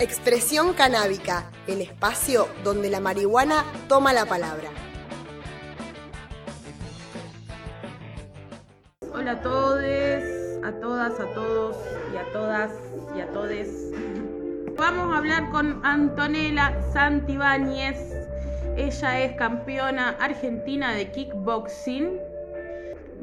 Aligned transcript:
Expresión 0.00 0.74
canábica, 0.74 1.50
el 1.66 1.80
espacio 1.80 2.46
donde 2.62 2.88
la 2.88 3.00
marihuana 3.00 3.64
toma 3.88 4.12
la 4.12 4.26
palabra. 4.26 4.70
Hola 9.12 9.32
a 9.32 9.42
todos, 9.42 9.82
a 10.64 10.72
todas, 10.80 11.18
a 11.18 11.26
todos 11.34 11.76
y 12.14 12.16
a 12.16 12.32
todas 12.32 12.70
y 13.16 13.20
a 13.20 13.26
todes. 13.32 13.90
Vamos 14.76 15.12
a 15.12 15.18
hablar 15.18 15.50
con 15.50 15.84
Antonella 15.84 16.80
Santibáñez. 16.92 17.98
Ella 18.76 19.20
es 19.24 19.32
campeona 19.36 20.10
argentina 20.20 20.94
de 20.94 21.10
kickboxing. 21.10 22.20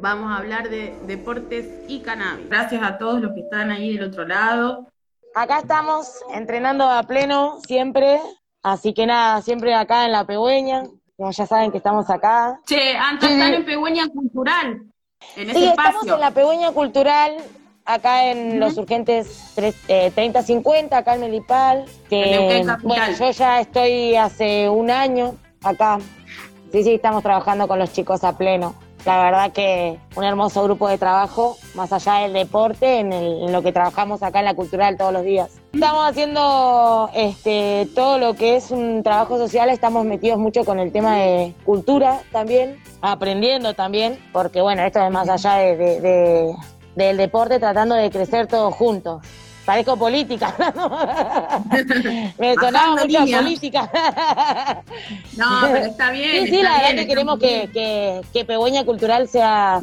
Vamos 0.01 0.29
a 0.29 0.39
hablar 0.39 0.69
de 0.69 0.93
deportes 1.07 1.69
y 1.87 2.01
cannabis. 2.01 2.49
Gracias 2.49 2.83
a 2.83 2.97
todos 2.97 3.21
los 3.21 3.31
que 3.31 3.39
están 3.39 3.71
ahí 3.71 3.95
del 3.95 4.09
otro 4.09 4.27
lado. 4.27 4.91
Acá 5.37 5.59
estamos 5.59 6.07
entrenando 6.33 6.85
a 6.89 7.03
pleno 7.03 7.59
siempre, 7.67 8.21
así 8.63 8.93
que 8.93 9.05
nada, 9.05 9.41
siempre 9.41 9.73
acá 9.75 10.05
en 10.05 10.13
la 10.13 10.23
Pegüeña, 10.25 10.83
como 11.17 11.29
ya 11.31 11.45
saben 11.45 11.71
que 11.71 11.77
estamos 11.79 12.09
acá. 12.09 12.57
Che, 12.65 12.95
Anto, 12.95 13.25
están 13.27 13.53
en 13.53 13.65
Pegüeña 13.65 14.07
Cultural, 14.07 14.81
en 15.35 15.49
ese 15.49 15.59
Sí, 15.59 15.65
espacio. 15.65 15.89
estamos 15.91 16.15
en 16.15 16.21
la 16.21 16.31
Pegüeña 16.31 16.71
Cultural, 16.71 17.35
acá 17.83 18.27
en 18.31 18.61
los 18.61 18.77
urgentes 18.77 19.51
tres- 19.55 19.75
eh, 19.89 20.09
3050, 20.15 20.97
acá 20.99 21.15
en 21.15 21.19
Melipal, 21.21 21.83
que 22.09 22.63
bueno, 22.83 23.11
yo 23.19 23.31
ya 23.31 23.59
estoy 23.59 24.15
hace 24.15 24.69
un 24.69 24.89
año 24.89 25.35
acá. 25.61 25.97
Sí, 26.71 26.81
sí, 26.81 26.93
estamos 26.93 27.21
trabajando 27.23 27.67
con 27.67 27.77
los 27.77 27.91
chicos 27.91 28.23
a 28.23 28.37
pleno. 28.37 28.73
La 29.05 29.21
verdad 29.23 29.51
que 29.51 29.99
un 30.15 30.23
hermoso 30.23 30.63
grupo 30.63 30.87
de 30.87 30.97
trabajo, 30.97 31.57
más 31.75 31.93
allá 31.93 32.21
del 32.23 32.33
deporte, 32.33 32.99
en, 33.01 33.51
lo 33.51 33.61
que 33.61 33.71
trabajamos 33.71 34.23
acá 34.23 34.39
en 34.39 34.45
la 34.45 34.55
cultural 34.55 34.97
todos 34.97 35.13
los 35.13 35.23
días. 35.23 35.51
Estamos 35.73 36.09
haciendo 36.09 37.09
este, 37.13 37.87
todo 37.93 38.17
lo 38.17 38.33
que 38.33 38.55
es 38.55 38.71
un 38.71 39.03
trabajo 39.03 39.37
social, 39.37 39.69
estamos 39.69 40.05
metidos 40.05 40.39
mucho 40.39 40.65
con 40.65 40.79
el 40.79 40.91
tema 40.91 41.17
de 41.17 41.53
cultura 41.65 42.21
también, 42.31 42.77
aprendiendo 43.01 43.75
también, 43.75 44.17
porque 44.33 44.61
bueno, 44.61 44.81
esto 44.83 45.05
es 45.05 45.11
más 45.11 45.29
allá 45.29 45.55
de- 45.57 46.55
del 46.95 47.17
deporte, 47.17 47.59
tratando 47.59 47.93
de 47.93 48.09
crecer 48.09 48.47
todos 48.47 48.73
juntos. 48.73 49.21
Parezco 49.65 49.97
política, 49.97 50.53
me 52.37 52.53
sonaba 52.55 52.91
mucho 53.01 53.19
a 53.19 53.37
política. 53.41 53.89
No, 55.37 55.45
pero 55.63 55.85
está 55.85 56.11
bien. 56.11 56.45
Sí, 56.45 56.51
sí, 56.55 56.61
la 56.61 56.71
verdad 56.73 56.83
bien, 56.91 56.95
que 56.97 57.07
queremos 57.07 57.39
que, 57.39 57.69
que, 57.73 58.21
que 58.31 58.45
Pegüeña 58.45 58.85
Cultural 58.85 59.27
sea 59.27 59.81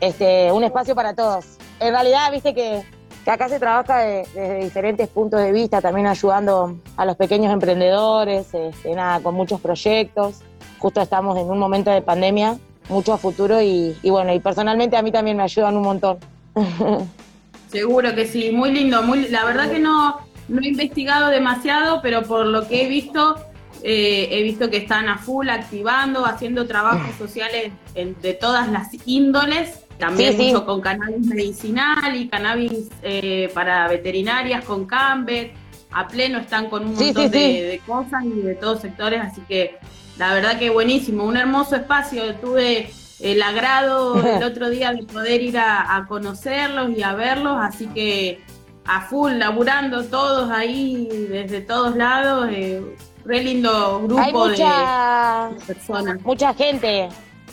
este, 0.00 0.52
un 0.52 0.62
espacio 0.64 0.94
para 0.94 1.14
todos. 1.14 1.44
En 1.80 1.92
realidad, 1.92 2.30
viste 2.30 2.54
que, 2.54 2.82
que 3.24 3.30
acá 3.30 3.48
se 3.48 3.58
trabaja 3.58 3.98
de- 3.98 4.26
desde 4.34 4.58
diferentes 4.60 5.08
puntos 5.08 5.40
de 5.40 5.50
vista, 5.52 5.80
también 5.80 6.06
ayudando 6.06 6.76
a 6.96 7.04
los 7.04 7.16
pequeños 7.16 7.52
emprendedores, 7.52 8.46
este, 8.54 8.94
nada, 8.94 9.20
con 9.20 9.34
muchos 9.34 9.60
proyectos. 9.60 10.36
Justo 10.78 11.00
estamos 11.00 11.36
en 11.36 11.50
un 11.50 11.58
momento 11.58 11.90
de 11.90 12.00
pandemia, 12.00 12.58
mucho 12.88 13.12
a 13.12 13.18
futuro 13.18 13.60
y, 13.60 13.96
y 14.02 14.10
bueno, 14.10 14.32
y 14.32 14.38
personalmente 14.38 14.96
a 14.96 15.02
mí 15.02 15.10
también 15.10 15.36
me 15.36 15.42
ayudan 15.42 15.76
un 15.76 15.82
montón. 15.82 16.18
Seguro 17.76 18.14
que 18.14 18.26
sí, 18.26 18.50
muy 18.52 18.70
lindo. 18.72 19.02
Muy, 19.02 19.28
la 19.28 19.44
verdad 19.44 19.70
que 19.70 19.78
no, 19.78 20.18
no 20.48 20.62
he 20.62 20.68
investigado 20.68 21.28
demasiado, 21.28 22.00
pero 22.02 22.22
por 22.22 22.46
lo 22.46 22.66
que 22.66 22.84
he 22.84 22.88
visto, 22.88 23.36
eh, 23.82 24.28
he 24.30 24.42
visto 24.42 24.70
que 24.70 24.78
están 24.78 25.10
a 25.10 25.18
full 25.18 25.50
activando, 25.50 26.24
haciendo 26.24 26.66
trabajos 26.66 27.14
sociales 27.18 27.72
en- 27.94 28.16
de 28.22 28.32
todas 28.32 28.70
las 28.70 28.88
índoles. 29.06 29.80
También 29.98 30.32
Sí, 30.32 30.38
sí. 30.38 30.44
mucho 30.52 30.64
con 30.64 30.80
cannabis 30.80 31.26
medicinal 31.26 32.16
y 32.16 32.28
cannabis 32.28 32.88
eh, 33.02 33.50
para 33.52 33.86
veterinarias 33.88 34.64
con 34.64 34.86
Cambet. 34.86 35.52
A 35.90 36.08
pleno 36.08 36.38
están 36.38 36.68
con 36.70 36.86
un 36.86 36.96
Sí, 36.96 37.04
montón 37.06 37.24
sí, 37.24 37.28
de, 37.30 37.38
sí. 37.38 37.60
de 37.60 37.78
cosas 37.86 38.24
y 38.24 38.40
de 38.40 38.54
todos 38.54 38.80
sectores, 38.80 39.20
así 39.22 39.40
que 39.48 39.76
la 40.18 40.32
verdad 40.32 40.58
que 40.58 40.70
buenísimo. 40.70 41.24
Un 41.24 41.36
hermoso 41.36 41.76
espacio. 41.76 42.34
Tuve 42.36 42.90
el 43.20 43.42
agrado 43.42 44.16
el 44.24 44.42
otro 44.44 44.68
día 44.70 44.92
de 44.92 45.02
poder 45.04 45.42
ir 45.42 45.58
a, 45.58 45.96
a 45.96 46.06
conocerlos 46.06 46.90
y 46.90 47.02
a 47.02 47.14
verlos, 47.14 47.56
así 47.60 47.86
que 47.88 48.40
a 48.86 49.00
full, 49.02 49.32
laburando 49.32 50.04
todos 50.04 50.50
ahí 50.50 51.08
desde 51.28 51.60
todos 51.60 51.96
lados, 51.96 52.48
eh, 52.52 52.82
re 53.24 53.42
lindo 53.42 54.02
grupo 54.02 54.20
Hay 54.22 54.32
mucha, 54.32 55.50
de 55.58 55.64
personas. 55.64 56.20
mucha 56.22 56.54
gente, 56.54 57.08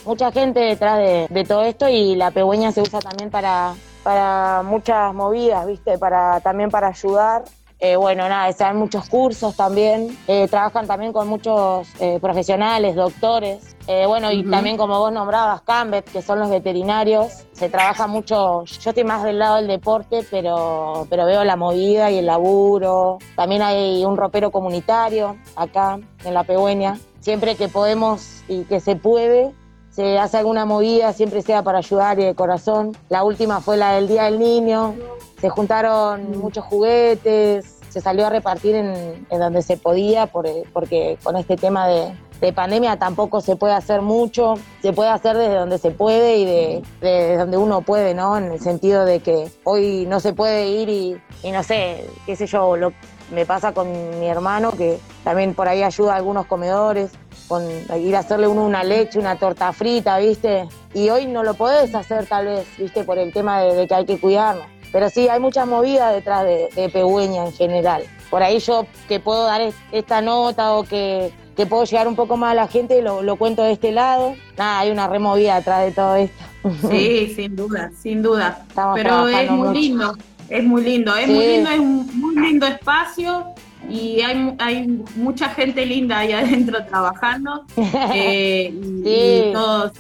mucha 0.06 0.32
gente 0.32 0.60
detrás 0.60 0.98
de, 0.98 1.28
de 1.30 1.44
todo 1.44 1.64
esto 1.64 1.90
y 1.90 2.16
la 2.16 2.32
pegüeña 2.32 2.72
se 2.72 2.82
usa 2.82 3.00
también 3.00 3.32
para, 3.32 3.74
para 4.04 4.62
muchas 4.64 5.14
movidas, 5.14 5.66
¿viste? 5.66 5.98
Para, 5.98 6.40
también 6.42 6.70
para 6.70 6.90
ayudar. 6.90 7.44
Eh, 7.86 7.98
bueno, 7.98 8.30
nada, 8.30 8.50
se 8.54 8.64
dan 8.64 8.78
muchos 8.78 9.10
cursos 9.10 9.58
también, 9.58 10.18
eh, 10.30 10.48
trabajan 10.48 10.88
también 10.88 11.12
con 11.12 11.28
muchos 11.28 11.86
eh, 12.00 12.18
profesionales, 12.22 12.96
doctores, 12.96 13.76
bueno, 14.08 14.32
y 14.32 14.50
también 14.50 14.78
como 14.78 14.98
vos 15.00 15.12
nombrabas, 15.12 15.64
Cambet, 15.64 16.10
que 16.10 16.22
son 16.22 16.40
los 16.40 16.50
veterinarios, 16.50 17.44
se 17.52 17.68
trabaja 17.68 18.08
mucho, 18.08 18.64
yo 18.64 18.90
estoy 18.92 19.04
más 19.04 19.24
del 19.24 19.40
lado 19.40 19.58
del 19.58 19.68
deporte, 19.68 20.26
pero, 20.32 21.06
pero 21.10 21.26
veo 21.26 21.44
la 21.44 21.58
movida 21.58 22.10
y 22.10 22.20
el 22.20 22.28
laburo, 22.28 23.18
también 23.36 23.62
hay 23.62 24.06
un 24.06 24.16
ropero 24.16 24.50
comunitario 24.50 25.36
acá 25.58 26.00
en 26.24 26.34
La 26.34 26.46
Pegüeña, 26.46 26.98
siempre 27.20 27.58
que 27.58 27.68
podemos 27.68 28.46
y 28.48 28.64
que 28.64 28.80
se 28.80 28.96
puede, 28.96 29.52
se 29.90 30.18
hace 30.20 30.38
alguna 30.38 30.64
movida, 30.64 31.12
siempre 31.12 31.42
sea 31.42 31.64
para 31.64 31.80
ayudar 31.80 32.18
y 32.18 32.24
de 32.24 32.34
corazón. 32.34 32.96
La 33.10 33.26
última 33.26 33.60
fue 33.60 33.76
la 33.76 33.92
del 33.92 34.08
Día 34.08 34.24
del 34.24 34.40
Niño, 34.40 34.96
se 35.44 35.50
juntaron 35.50 36.38
muchos 36.40 36.64
juguetes, 36.64 37.66
se 37.90 38.00
salió 38.00 38.26
a 38.26 38.30
repartir 38.30 38.76
en, 38.76 39.28
en 39.30 39.40
donde 39.40 39.62
se 39.62 39.76
podía, 39.76 40.26
por- 40.28 40.48
porque 40.72 41.18
con 41.22 41.36
este 41.36 41.58
tema 41.58 41.86
de, 41.86 42.14
de 42.40 42.54
pandemia 42.54 42.98
tampoco 42.98 43.42
se 43.42 43.58
puede 43.58 43.74
hacer 43.74 44.02
mucho, 44.02 44.54
se 44.82 44.94
puede 44.94 45.10
hacer 45.10 45.36
desde 45.38 45.56
donde 45.56 45.80
se 45.80 45.92
puede 45.92 46.38
y 46.38 46.46
de, 46.46 46.82
de 47.02 47.36
donde 47.36 47.58
uno 47.58 47.82
puede, 47.82 48.14
¿no? 48.14 48.38
En 48.38 48.54
el 48.54 48.62
sentido 48.62 49.04
de 49.04 49.20
que 49.20 49.52
hoy 49.66 50.06
no 50.08 50.22
se 50.22 50.32
puede 50.32 50.70
ir 50.70 50.88
y, 50.88 51.22
y 51.44 51.52
no 51.52 51.62
sé, 51.62 52.08
qué 52.26 52.38
sé 52.38 52.48
yo, 52.48 52.78
lo, 52.78 52.94
me 53.30 53.46
pasa 53.46 53.74
con 53.74 53.92
mi 54.22 54.28
hermano 54.28 54.72
que 54.72 54.98
también 55.26 55.54
por 55.56 55.68
ahí 55.68 55.84
ayuda 55.84 56.14
a 56.14 56.16
algunos 56.16 56.46
comedores, 56.46 57.12
con 57.50 57.64
ir 58.00 58.16
a 58.16 58.20
hacerle 58.20 58.48
uno 58.48 58.64
una 58.66 58.86
leche, 58.86 59.20
una 59.20 59.36
torta 59.38 59.74
frita, 59.74 60.18
¿viste? 60.20 60.70
Y 60.94 61.10
hoy 61.10 61.26
no 61.26 61.44
lo 61.44 61.54
podés 61.56 61.94
hacer 61.94 62.28
tal 62.28 62.46
vez, 62.46 62.66
¿viste? 62.78 63.04
Por 63.04 63.18
el 63.18 63.34
tema 63.34 63.62
de, 63.62 63.76
de 63.76 63.88
que 63.90 63.94
hay 63.94 64.06
que 64.06 64.18
cuidarnos. 64.18 64.68
Pero 64.94 65.10
sí, 65.10 65.28
hay 65.28 65.42
muchas 65.42 65.68
movidas 65.68 66.14
detrás 66.14 66.46
de, 66.46 66.70
de 66.76 66.88
Pegüeña 66.88 67.46
en 67.46 67.52
general. 67.52 68.04
Por 68.30 68.42
ahí 68.44 68.60
yo 68.60 68.86
que 69.10 69.20
puedo 69.20 69.44
dar 69.44 69.60
es- 69.62 69.76
esta 69.92 70.22
nota 70.22 70.72
o 70.74 70.84
que, 70.84 71.32
que 71.58 71.66
puedo 71.66 71.84
llegar 71.84 72.08
un 72.08 72.16
poco 72.16 72.38
más 72.38 72.52
a 72.54 72.56
la 72.56 72.68
gente, 72.70 73.02
lo, 73.02 73.22
lo 73.24 73.36
cuento 73.36 73.64
de 73.64 73.74
este 73.74 73.92
lado. 73.92 74.36
Nada, 74.58 74.80
hay 74.80 74.92
una 74.92 75.08
removida 75.08 75.56
detrás 75.56 75.84
de 75.84 75.92
todo 75.92 76.16
esto. 76.16 76.44
Sí, 76.90 77.34
sin 77.36 77.56
duda, 77.58 77.92
sin 78.02 78.22
duda. 78.24 78.64
Estamos 78.70 78.96
Pero 78.98 79.28
es 79.28 79.50
muy 79.52 79.58
mucho. 79.68 79.74
lindo, 79.74 80.18
es 80.48 80.64
muy 80.64 80.82
lindo, 80.84 81.14
es 81.18 81.26
Sí. 81.26 81.32
muy 81.34 81.46
lindo, 81.48 81.70
es 81.72 81.80
un 81.80 82.20
muy 82.22 82.36
lindo 82.36 82.66
espacio 82.68 83.46
y 83.90 84.22
hay, 84.22 84.56
hay 84.60 84.88
mucha 85.18 85.50
gente 85.50 85.86
linda 85.86 86.20
ahí 86.20 86.32
adentro 86.32 86.86
trabajando. 86.86 87.66
eh, 88.14 88.72
y, 88.74 89.04
Sí. 89.04 89.50
y 89.50 89.54
todos. 89.54 89.92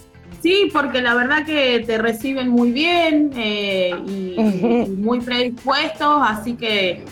Sí, 0.44 0.70
porque 0.74 1.02
la 1.02 1.16
verdad 1.16 1.46
que 1.46 1.80
te 1.88 1.98
reciben 1.98 2.50
muy 2.50 2.72
bien 2.72 3.32
eh, 3.36 3.96
y, 4.06 4.36
y 4.40 4.90
muy 4.90 5.22
predispuestos, 5.22 6.18
así 6.22 6.56
que 6.56 7.06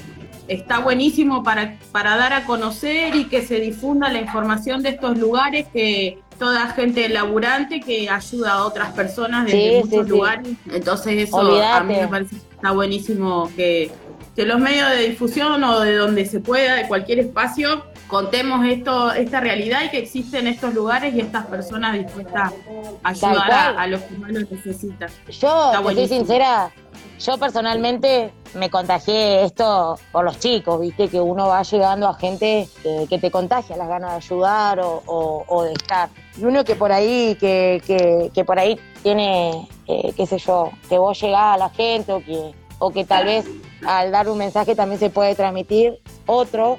está 0.50 0.80
buenísimo 0.80 1.42
para, 1.42 1.78
para 1.94 2.18
dar 2.18 2.34
a 2.34 2.44
conocer 2.44 3.16
y 3.16 3.26
que 3.26 3.42
se 3.42 3.62
difunda 3.62 4.12
la 4.12 4.20
información 4.20 4.84
de 4.84 4.90
estos 4.90 5.18
lugares 5.18 5.66
que 5.72 6.20
toda 6.38 6.68
gente 6.74 7.08
laburante 7.08 7.80
que 7.80 8.10
ayuda 8.10 8.54
a 8.54 8.66
otras 8.66 8.92
personas 8.92 9.46
desde 9.46 9.58
Sí, 9.60 9.76
muchos 9.78 9.90
sí, 10.00 10.04
sí. 10.04 10.10
lugares. 10.10 10.48
Entonces 10.74 11.30
eso 11.30 11.40
a 11.64 11.84
mí 11.84 11.94
me 11.96 12.08
parece 12.10 12.36
que 12.36 12.42
está 12.56 12.72
buenísimo 12.72 13.50
que, 13.56 13.92
que 14.36 14.46
los 14.46 14.60
medios 14.60 14.90
de 14.90 15.08
difusión 15.08 15.64
o 15.64 15.80
de 15.80 15.96
donde 15.96 16.26
se 16.26 16.42
pueda, 16.42 16.76
de 16.76 16.88
cualquier 16.88 17.20
espacio, 17.20 17.86
contemos 18.12 18.66
esto, 18.68 19.14
esta 19.14 19.40
realidad 19.40 19.84
y 19.86 19.90
que 19.90 20.00
existen 20.00 20.46
estos 20.46 20.74
lugares 20.74 21.16
y 21.16 21.22
estas 21.22 21.46
personas 21.46 21.94
dispuestas 21.94 22.52
a 23.04 23.10
ayudar 23.10 23.52
a, 23.52 23.82
a 23.82 23.88
los 23.88 24.02
que 24.02 24.18
más 24.18 24.32
lo 24.32 24.42
necesitan. 24.42 25.10
Yo, 25.30 25.72
te 25.88 25.96
soy 25.96 26.08
sincera, 26.10 26.72
yo 27.20 27.38
personalmente 27.38 28.34
me 28.54 28.70
contagié 28.70 29.46
esto 29.46 29.98
por 30.12 30.26
los 30.26 30.40
chicos, 30.40 30.82
viste, 30.82 31.08
que 31.08 31.22
uno 31.22 31.48
va 31.48 31.64
llegando 31.64 32.08
a 32.10 32.14
gente 32.16 32.68
que, 32.84 33.18
te 33.18 33.32
contagia 33.32 33.78
las 33.78 33.88
ganas 33.88 34.12
de 34.12 34.18
ayudar 34.18 34.82
o, 34.84 35.64
de 35.64 35.72
estar. 35.72 36.10
Y 36.38 36.44
uno 36.44 36.66
que 36.66 36.76
por 36.76 36.92
ahí, 36.92 37.38
que, 37.40 37.82
que, 38.34 38.44
por 38.44 38.60
ahí 38.60 38.78
tiene, 39.04 39.70
eh, 39.88 40.12
qué 40.18 40.26
sé 40.26 40.38
yo, 40.38 40.70
que 40.90 40.98
vos 40.98 41.20
llegás 41.22 41.56
a 41.56 41.58
la 41.58 41.70
gente 41.70 42.12
o 42.12 42.22
que, 42.22 42.54
o 42.78 42.92
que 42.92 43.06
tal 43.06 43.26
vez 43.26 43.46
al 43.86 44.12
dar 44.12 44.28
un 44.28 44.38
mensaje 44.38 44.76
también 44.76 45.00
se 45.00 45.10
puede 45.10 45.34
transmitir 45.34 46.00
otro. 46.26 46.78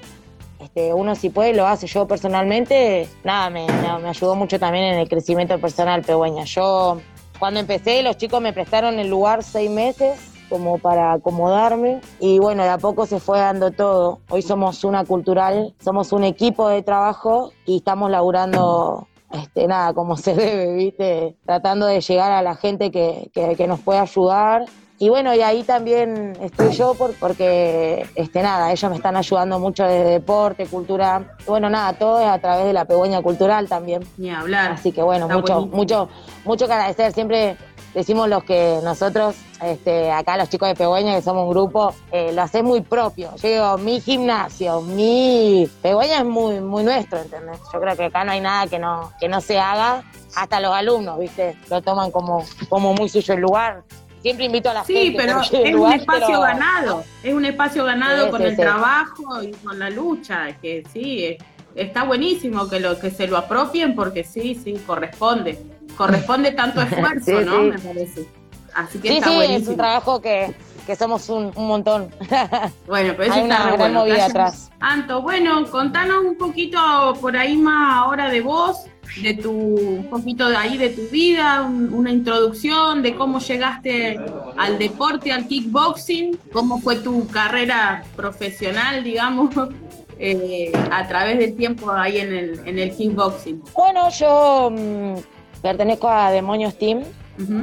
Este, 0.63 0.95
uno 0.95 1.15
si 1.15 1.31
puede 1.31 1.55
lo 1.55 1.67
hace. 1.67 1.87
Yo 1.87 2.07
personalmente, 2.07 3.09
nada, 3.25 3.51
me, 3.51 3.67
me 3.67 4.09
ayudó 4.09 4.35
mucho 4.35 4.59
también 4.59 4.85
en 4.85 4.99
el 5.01 5.09
crecimiento 5.09 5.59
personal, 5.59 6.03
Pegüeña. 6.03 6.45
Yo 6.45 6.99
cuando 7.39 7.59
empecé 7.59 8.03
los 8.03 8.17
chicos 8.17 8.41
me 8.41 8.53
prestaron 8.53 9.01
el 9.01 9.09
lugar 9.09 9.43
seis 9.43 9.69
meses 9.69 10.33
como 10.49 10.79
para 10.79 11.15
acomodarme 11.15 12.01
y 12.21 12.39
bueno, 12.39 12.63
de 12.63 12.69
a 12.69 12.79
poco 12.79 13.07
se 13.07 13.19
fue 13.19 13.39
dando 13.39 13.71
todo. 13.71 14.21
Hoy 14.29 14.43
somos 14.43 14.85
una 14.85 15.05
cultural, 15.05 15.75
somos 15.83 16.13
un 16.13 16.25
equipo 16.25 16.69
de 16.69 16.83
trabajo 16.83 17.51
y 17.65 17.79
estamos 17.79 18.11
laburando 18.11 19.09
este, 19.33 19.67
nada, 19.67 19.95
como 19.95 20.17
se 20.17 20.35
debe, 20.37 20.75
¿viste? 20.75 21.37
Tratando 21.45 21.87
de 21.87 22.01
llegar 22.01 22.33
a 22.33 22.43
la 22.43 22.55
gente 22.55 22.91
que, 22.91 23.31
que, 23.33 23.67
nos 23.67 23.81
puede 23.81 23.99
ayudar. 23.99 24.67
Y 25.03 25.09
bueno, 25.09 25.35
y 25.35 25.43
ahí 25.43 25.65
también 25.65 26.39
estoy 26.41 26.71
yo 26.71 26.95
por, 26.95 27.13
porque, 27.15 28.09
este, 28.15 28.41
nada, 28.41 28.71
ellos 28.71 28.89
me 28.89 28.97
están 28.97 29.17
ayudando 29.17 29.59
mucho 29.59 29.83
de 29.83 30.05
deporte, 30.05 30.67
cultura. 30.67 31.37
bueno, 31.45 31.69
nada, 31.69 31.95
todo 31.95 32.21
es 32.21 32.29
a 32.29 32.39
través 32.39 32.67
de 32.67 32.73
la 32.73 32.85
pegüeña 32.85 33.21
cultural 33.21 33.69
también. 33.69 34.07
Ni 34.17 34.31
hablar. 34.31 34.71
Así 34.71 34.93
que 34.93 35.03
bueno, 35.03 35.29
mucho, 35.29 35.67
mucho, 35.67 36.09
mucho 36.45 36.69
que 36.69 36.73
agradecer. 36.73 37.13
Siempre 37.13 37.57
decimos 37.95 38.29
los 38.29 38.45
que 38.45 38.79
nosotros, 38.85 39.35
este, 39.61 40.13
acá 40.13 40.37
los 40.37 40.49
chicos 40.49 40.69
de 40.69 40.77
Pegüeña, 40.77 41.17
que 41.17 41.23
somos 41.23 41.47
un 41.47 41.51
grupo, 41.51 41.93
eh, 42.13 42.33
lo 42.33 42.43
hacemos 42.43 42.71
muy 42.71 42.81
propio. 42.83 43.31
Yo 43.43 43.49
digo, 43.49 43.79
mi 43.79 44.01
gimnasio, 44.01 44.83
mi 44.83 45.69
Pegüeña 45.83 46.19
es 46.19 46.25
muy, 46.25 46.61
muy 46.61 46.85
nuestro, 46.85 47.19
¿entendés? 47.19 47.59
Yo 47.73 47.81
creo 47.81 47.97
que 47.97 48.05
acá 48.05 48.23
no 48.23 48.31
hay 48.31 48.41
nada 48.41 48.69
que 48.69 48.79
no, 48.79 49.11
que 49.19 49.29
no 49.29 49.41
se 49.41 49.59
haga, 49.59 50.05
hasta 50.37 50.61
los 50.61 50.73
alumnos, 50.73 51.19
¿viste? 51.19 51.57
Lo 51.69 51.83
toman 51.83 52.11
como, 52.11 52.45
como 52.69 52.95
muy 52.95 53.09
suyo 53.09 53.35
el 53.35 53.41
lugar. 53.41 53.83
Siempre 54.23 54.47
invito 54.47 54.71
a 54.71 54.75
la 54.75 54.85
gente. 54.85 55.03
Sí, 55.03 55.15
pero 55.17 55.41
es 55.41 55.75
un 55.75 55.93
espacio 55.93 56.41
ganado, 56.41 57.05
es 57.23 57.35
un 57.35 57.45
espacio 57.45 57.85
ganado 57.85 58.31
con 58.31 58.43
el 58.43 58.57
trabajo 58.57 59.43
y 59.43 59.51
con 59.51 59.79
la 59.79 59.91
lucha, 59.91 60.57
que 60.61 60.85
sí, 60.93 61.37
está 61.75 62.05
buenísimo 62.05 62.69
que 62.69 62.81
lo 62.81 62.99
que 62.99 63.11
se 63.11 63.27
lo 63.27 63.37
apropien 63.37 63.95
porque 63.95 64.25
sí, 64.25 64.55
sí, 64.55 64.75
corresponde 64.87 65.59
corresponde 65.97 66.53
tanto 66.53 66.81
esfuerzo, 66.83 67.41
¿no? 67.43 67.63
Me 67.65 67.79
parece. 67.79 68.27
Así 68.75 68.99
que 68.99 69.09
sí, 69.09 69.15
está 69.19 69.29
sí, 69.29 69.37
buenísimo. 69.37 69.63
es 69.63 69.69
un 69.69 69.77
trabajo 69.77 70.21
que, 70.21 70.55
que 70.87 70.97
somos 70.97 71.29
un, 71.29 71.53
un 71.55 71.67
montón. 71.67 72.11
Bueno, 72.87 73.15
pero 73.17 73.25
eso 73.25 73.35
Hay 73.35 73.43
está 73.43 73.65
una 73.65 73.77
gran 73.77 73.95
movida 73.95 74.27
atrás. 74.27 74.71
Anto, 74.81 75.23
bueno, 75.23 75.65
contanos 75.71 76.25
un 76.25 76.37
poquito 76.37 76.79
por 77.21 77.37
ahí 77.37 77.57
más 77.57 77.99
ahora 77.99 78.29
de 78.29 78.41
vos, 78.41 78.85
de 79.21 79.35
tu, 79.35 79.51
un 79.51 80.09
poquito 80.09 80.49
de 80.49 80.57
ahí 80.57 80.79
de 80.79 80.91
tu 80.91 81.03
vida, 81.09 81.63
una 81.63 82.11
introducción 82.11 83.03
de 83.03 83.15
cómo 83.15 83.41
llegaste 83.41 84.19
al 84.57 84.79
deporte, 84.79 85.33
al 85.33 85.47
kickboxing, 85.47 86.39
cómo 86.53 86.81
fue 86.81 86.97
tu 86.97 87.27
carrera 87.29 88.05
profesional, 88.17 89.05
digamos, 89.05 89.51
eh, 90.19 90.73
a 90.91 91.07
través 91.07 91.39
del 91.39 91.55
tiempo 91.57 91.91
ahí 91.91 92.19
en 92.19 92.33
el, 92.33 92.61
en 92.67 92.79
el 92.79 92.97
kickboxing. 92.97 93.63
Bueno, 93.75 94.09
yo 94.11 94.71
mm, 94.71 95.15
Pertenezco 95.63 96.09
a 96.09 96.33
Demonios 96.33 96.77
Team, 96.77 97.05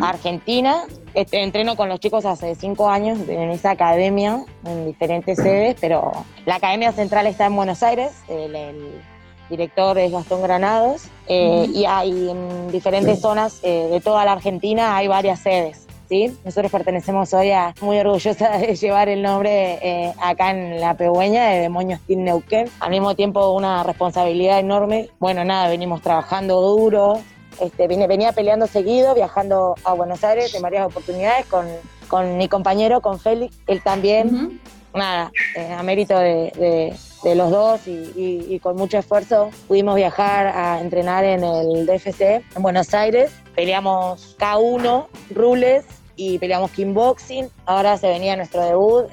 Argentina. 0.01 0.85
Este, 1.13 1.43
entreno 1.43 1.75
con 1.75 1.89
los 1.89 1.99
chicos 1.99 2.23
hace 2.25 2.55
cinco 2.55 2.89
años 2.89 3.19
en 3.27 3.49
esa 3.49 3.71
academia, 3.71 4.45
en 4.65 4.85
diferentes 4.85 5.37
sedes, 5.37 5.75
pero 5.81 6.11
la 6.45 6.55
academia 6.55 6.93
central 6.93 7.27
está 7.27 7.47
en 7.47 7.55
Buenos 7.57 7.83
Aires. 7.83 8.11
El, 8.29 9.01
director 9.49 9.97
es 9.97 10.11
Gastón 10.11 10.41
Granados. 10.41 11.03
Eh, 11.27 11.67
y 11.73 11.85
hay 11.85 12.29
en 12.29 12.71
diferentes 12.71 13.19
zonas 13.19 13.59
eh, 13.63 13.87
de 13.91 14.01
toda 14.01 14.25
la 14.25 14.31
Argentina 14.31 14.95
hay 14.95 15.07
varias 15.07 15.39
sedes. 15.39 15.87
¿sí? 16.09 16.35
Nosotros 16.43 16.71
pertenecemos 16.71 17.33
hoy 17.33 17.51
a, 17.51 17.73
muy 17.81 17.99
orgullosa 17.99 18.49
de 18.57 18.75
llevar 18.75 19.09
el 19.09 19.21
nombre 19.21 19.79
eh, 19.81 20.13
acá 20.21 20.51
en 20.51 20.81
la 20.81 20.95
Pegüeña 20.95 21.45
de 21.49 21.59
Demonios 21.59 22.01
Team 22.01 22.23
Neuquén. 22.23 22.69
Al 22.79 22.89
mismo 22.89 23.15
tiempo 23.15 23.51
una 23.51 23.83
responsabilidad 23.83 24.59
enorme. 24.59 25.09
Bueno, 25.19 25.45
nada, 25.45 25.69
venimos 25.69 26.01
trabajando 26.01 26.61
duro, 26.61 27.21
este, 27.61 27.87
venía 27.87 28.31
peleando 28.31 28.67
seguido, 28.67 29.13
viajando 29.13 29.75
a 29.83 29.93
Buenos 29.93 30.23
Aires 30.23 30.53
en 30.55 30.61
varias 30.61 30.87
oportunidades 30.87 31.45
con, 31.45 31.67
con 32.07 32.37
mi 32.37 32.47
compañero, 32.47 33.01
con 33.01 33.19
Félix. 33.19 33.57
Él 33.67 33.81
también, 33.83 34.61
nada, 34.93 35.31
eh, 35.55 35.71
a 35.71 35.83
mérito 35.83 36.17
de, 36.17 36.51
de, 36.55 36.95
los 37.23 37.51
dos 37.51 37.81
y, 37.85 38.59
con 38.61 38.75
mucho 38.75 38.97
esfuerzo 38.97 39.49
pudimos 39.67 39.95
viajar 39.95 40.47
a 40.47 40.81
entrenar 40.81 41.23
en 41.23 41.43
el 41.43 41.85
DFC 41.85 42.21
en 42.55 42.61
Buenos 42.61 42.93
Aires. 42.93 43.31
Peleamos 43.55 44.37
K1, 44.37 45.07
rules 45.31 45.85
y 46.15 46.39
peleamos 46.39 46.71
kickboxing. 46.71 47.49
Ahora 47.65 47.97
se 47.97 48.07
venía 48.07 48.35
nuestro 48.35 48.63
debut 48.63 49.05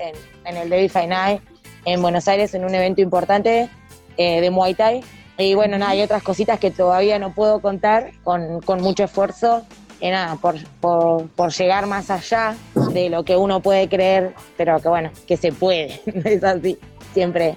en, 0.45 0.57
el 0.57 0.71
David 0.71 0.91
Fight 0.91 1.43
en 1.85 2.03
Buenos 2.03 2.29
Aires 2.29 2.55
en 2.55 2.65
un 2.65 2.75
evento 2.75 3.01
importante 3.01 3.69
eh, 4.17 4.41
de 4.41 4.51
Muay 4.51 4.75
Thai 4.75 5.03
y 5.39 5.55
bueno, 5.55 5.77
nada, 5.79 5.93
hay 5.93 6.03
otras 6.03 6.23
cositas 6.23 6.59
que 6.59 6.71
todavía 6.71 7.19
no 7.19 7.35
puedo 7.35 7.61
contar 7.61 8.13
con, 8.25 8.61
mucho 8.81 9.05
esfuerzo. 9.05 9.63
Y 10.01 10.11
nada, 10.11 10.37
por, 10.37 10.57
por, 10.81 11.53
llegar 11.53 11.87
más 11.87 12.11
allá 12.11 12.55
de 12.93 13.09
lo 13.09 13.25
que 13.25 13.37
uno 13.37 13.61
puede 13.61 13.89
creer, 13.89 14.35
pero 14.57 14.79
que 14.79 14.89
bueno, 14.89 15.11
que 15.27 15.37
se 15.39 15.53
puede. 15.53 16.01
es 16.25 16.45
así. 16.45 16.79
Siempre, 17.15 17.57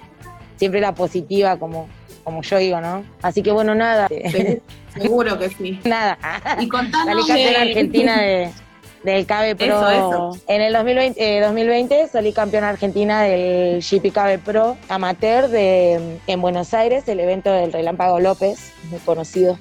siempre 0.60 0.80
la 0.80 0.94
positiva, 0.94 1.58
como, 1.58 1.88
como 2.22 2.42
yo 2.42 2.58
digo, 2.58 2.82
¿no? 2.82 3.02
Así 3.22 3.42
que 3.42 3.50
bueno, 3.50 3.74
nada. 3.74 4.08
Seguro 4.94 5.38
que 5.38 5.48
sí. 5.48 5.80
Nada. 5.84 6.18
Y 6.60 6.68
contanos 6.68 7.26
de... 7.26 7.56
Argentina 7.56 8.20
de, 8.20 8.50
del 9.02 9.24
CABE 9.24 9.56
Pro. 9.56 10.32
En 10.46 10.60
el 10.60 10.74
2020, 10.74 11.40
2020 11.40 12.00
eh, 12.02 12.08
salí 12.08 12.34
campeona 12.34 12.68
argentina 12.68 13.22
del 13.22 13.80
GP 13.80 14.12
CABE 14.12 14.38
Pro 14.38 14.76
amateur 14.90 15.48
de, 15.48 16.18
en 16.26 16.40
Buenos 16.42 16.74
Aires, 16.74 17.08
el 17.08 17.20
evento 17.20 17.50
del 17.50 17.72
Relámpago 17.72 18.20
López, 18.20 18.72
muy 18.90 19.00
conocido. 19.00 19.58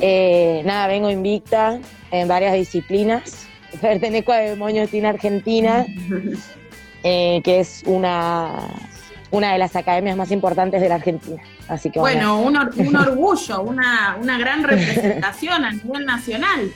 Eh, 0.00 0.62
nada, 0.64 0.86
vengo 0.86 1.10
invicta 1.10 1.78
en 2.10 2.26
varias 2.26 2.54
disciplinas. 2.54 3.46
Pertenezco 3.82 4.32
a 4.32 4.38
Demonios 4.38 4.88
Team 4.88 5.04
Argentina, 5.04 5.84
eh, 7.02 7.42
que 7.44 7.60
es 7.60 7.82
una, 7.84 8.66
una 9.30 9.52
de 9.52 9.58
las 9.58 9.76
academias 9.76 10.16
más 10.16 10.30
importantes 10.30 10.80
de 10.80 10.88
la 10.88 10.96
Argentina. 10.96 11.42
Así 11.68 11.90
que, 11.90 11.98
bueno, 11.98 12.40
un, 12.40 12.56
un 12.56 12.96
orgullo, 12.96 13.62
una, 13.62 14.16
una 14.20 14.38
gran 14.38 14.62
representación 14.62 15.64
a 15.64 15.72
nivel 15.72 16.06
nacional 16.06 16.70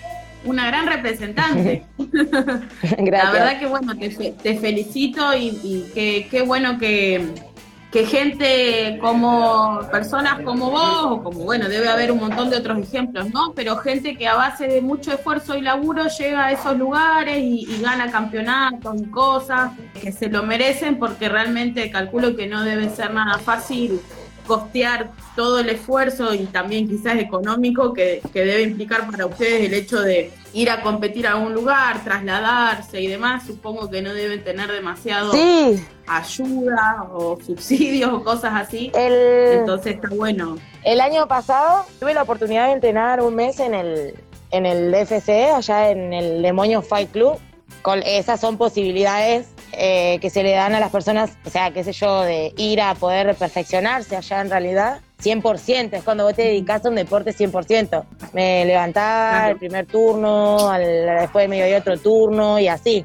una 0.44 0.66
gran 0.66 0.86
representante. 0.86 1.84
La 2.02 3.30
verdad 3.30 3.58
que 3.58 3.66
bueno, 3.66 3.94
te, 3.96 4.56
felicito 4.58 5.34
y, 5.36 5.90
qué 5.94 6.44
bueno 6.46 6.78
que, 6.78 7.51
que, 7.92 8.06
gente 8.06 8.98
como 9.00 9.80
personas 9.90 10.40
como 10.40 10.70
vos, 10.70 11.04
o 11.04 11.22
como 11.22 11.40
bueno, 11.40 11.68
debe 11.68 11.88
haber 11.88 12.10
un 12.10 12.20
montón 12.20 12.50
de 12.50 12.56
otros 12.56 12.78
ejemplos, 12.78 13.30
¿no? 13.30 13.52
Pero 13.54 13.76
gente 13.76 14.16
que 14.16 14.26
a 14.26 14.34
base 14.34 14.66
de 14.66 14.80
mucho 14.80 15.12
esfuerzo 15.12 15.56
y 15.56 15.60
laburo 15.60 16.06
llega 16.06 16.46
a 16.46 16.52
esos 16.52 16.76
lugares 16.76 17.38
y, 17.38 17.66
y 17.68 17.82
gana 17.82 18.10
campeonatos 18.10 19.00
y 19.00 19.04
cosas 19.10 19.72
que 20.00 20.10
se 20.10 20.28
lo 20.28 20.42
merecen 20.42 20.98
porque 20.98 21.28
realmente 21.28 21.90
calculo 21.90 22.34
que 22.34 22.46
no 22.46 22.64
debe 22.64 22.88
ser 22.88 23.12
nada 23.12 23.38
fácil 23.38 24.00
costear 24.46 25.10
todo 25.36 25.60
el 25.60 25.68
esfuerzo 25.68 26.34
y 26.34 26.44
también 26.46 26.88
quizás 26.88 27.16
económico 27.18 27.92
que, 27.92 28.20
debe 28.32 28.62
implicar 28.62 29.10
para 29.10 29.26
ustedes 29.26 29.66
el 29.66 29.74
hecho 29.74 30.00
de 30.00 30.30
ir 30.52 30.70
a 30.70 30.82
competir 30.82 31.26
a 31.26 31.36
un 31.36 31.54
lugar, 31.54 32.02
trasladarse 32.04 33.00
y 33.00 33.06
demás, 33.06 33.46
supongo 33.46 33.88
que 33.88 34.02
no 34.02 34.12
deben 34.12 34.44
tener 34.44 34.70
demasiado 34.70 35.32
ayuda 36.06 37.08
o 37.12 37.38
subsidios 37.40 38.12
o 38.12 38.22
cosas 38.22 38.52
así. 38.54 38.90
Entonces 38.94 39.94
está 39.94 40.08
bueno. 40.14 40.58
El 40.84 41.00
año 41.00 41.26
pasado 41.28 41.86
tuve 42.00 42.12
la 42.12 42.22
oportunidad 42.22 42.66
de 42.66 42.72
entrenar 42.72 43.20
un 43.20 43.34
mes 43.34 43.60
en 43.60 43.74
el, 43.74 44.14
en 44.50 44.66
el 44.66 44.90
DFC, 44.90 45.54
allá 45.54 45.90
en 45.90 46.12
el 46.12 46.42
Demonio 46.42 46.82
Fight 46.82 47.10
Club. 47.10 47.38
Con, 47.80 48.02
esas 48.02 48.40
son 48.40 48.58
posibilidades 48.58 49.51
eh, 49.72 50.18
que 50.20 50.28
se 50.28 50.42
le 50.42 50.52
dan 50.52 50.74
a 50.74 50.80
las 50.80 50.90
personas, 50.90 51.32
o 51.46 51.50
sea, 51.50 51.70
qué 51.70 51.82
sé 51.82 51.92
yo, 51.92 52.22
de 52.22 52.52
ir 52.56 52.80
a 52.80 52.94
poder 52.94 53.34
perfeccionarse 53.34 54.16
allá 54.16 54.40
en 54.40 54.50
realidad. 54.50 55.00
100%, 55.22 55.92
es 55.92 56.02
cuando 56.02 56.24
vos 56.24 56.34
te 56.34 56.42
dedicas 56.42 56.84
a 56.84 56.88
un 56.88 56.96
deporte 56.96 57.32
100%. 57.32 58.04
Me 58.32 58.64
levantaba 58.64 59.50
el 59.50 59.56
primer 59.56 59.86
turno, 59.86 60.70
después 60.72 61.48
me 61.48 61.58
iba 61.58 61.78
otro 61.78 61.96
turno 61.96 62.58
y 62.58 62.68
así. 62.68 63.04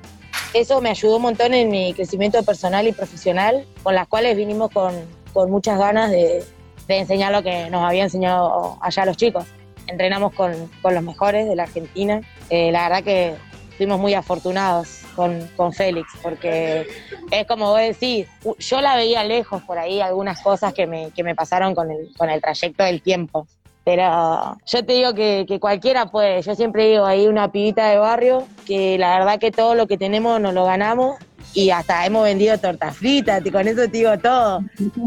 Eso 0.54 0.82
me 0.82 0.90
ayudó 0.90 1.18
un 1.18 1.22
montón 1.22 1.54
en 1.54 1.70
mi 1.70 1.94
crecimiento 1.94 2.42
personal 2.44 2.88
y 2.88 2.92
profesional, 2.92 3.66
con 3.84 3.94
las 3.94 4.08
cuales 4.08 4.36
vinimos 4.36 4.72
con, 4.72 4.94
con 5.32 5.52
muchas 5.52 5.78
ganas 5.78 6.10
de, 6.10 6.44
de, 6.88 6.98
enseñar 6.98 7.32
lo 7.32 7.44
que 7.44 7.70
nos 7.70 7.84
había 7.84 8.04
enseñado 8.04 8.78
allá 8.82 9.06
los 9.06 9.16
chicos. 9.16 9.46
Entrenamos 9.86 10.34
con, 10.34 10.54
con 10.82 10.96
los 10.96 11.04
mejores 11.04 11.48
de 11.48 11.56
la 11.56 11.64
Argentina. 11.64 12.22
Eh, 12.50 12.72
la 12.72 12.90
verdad 12.90 13.04
que 13.04 13.36
fuimos 13.78 14.00
muy 14.00 14.16
afortunados 14.16 15.07
con, 15.18 15.46
con 15.58 15.74
Félix, 15.74 16.08
porque 16.22 16.88
es 17.32 17.46
como 17.48 17.72
vos 17.72 17.80
decís, 17.80 18.28
yo 18.60 18.80
la 18.80 18.96
veía 18.96 19.26
lejos 19.26 19.64
por 19.64 19.80
ahí, 19.80 20.00
algunas 20.00 20.40
cosas 20.42 20.74
que 20.74 20.86
me, 20.86 21.12
que 21.12 21.24
me 21.24 21.36
pasaron 21.36 21.76
con 21.76 21.92
el, 21.92 22.10
con 22.16 22.30
el 22.30 22.40
trayecto 22.40 22.84
del 22.84 23.02
tiempo. 23.02 23.48
Pero 23.84 24.58
yo 24.66 24.86
te 24.86 24.94
digo 24.94 25.14
que, 25.14 25.46
que 25.48 25.60
cualquiera 25.62 26.08
puede. 26.08 26.42
Yo 26.42 26.56
siempre 26.56 26.90
digo, 26.90 27.06
hay 27.06 27.26
una 27.26 27.52
pibita 27.52 27.88
de 27.88 27.98
barrio 27.98 28.46
que 28.66 28.98
la 28.98 29.18
verdad 29.18 29.40
que 29.40 29.50
todo 29.50 29.76
lo 29.76 29.88
que 29.88 29.98
tenemos 29.98 30.40
nos 30.42 30.54
lo 30.54 30.66
ganamos 30.66 31.16
y 31.54 31.70
hasta 31.70 32.06
hemos 32.06 32.24
vendido 32.24 32.58
tortas 32.58 32.98
fritas, 32.98 33.42
con 33.50 33.68
eso 33.68 33.82
te 33.82 33.88
digo 33.88 34.18
todo. 34.20 34.60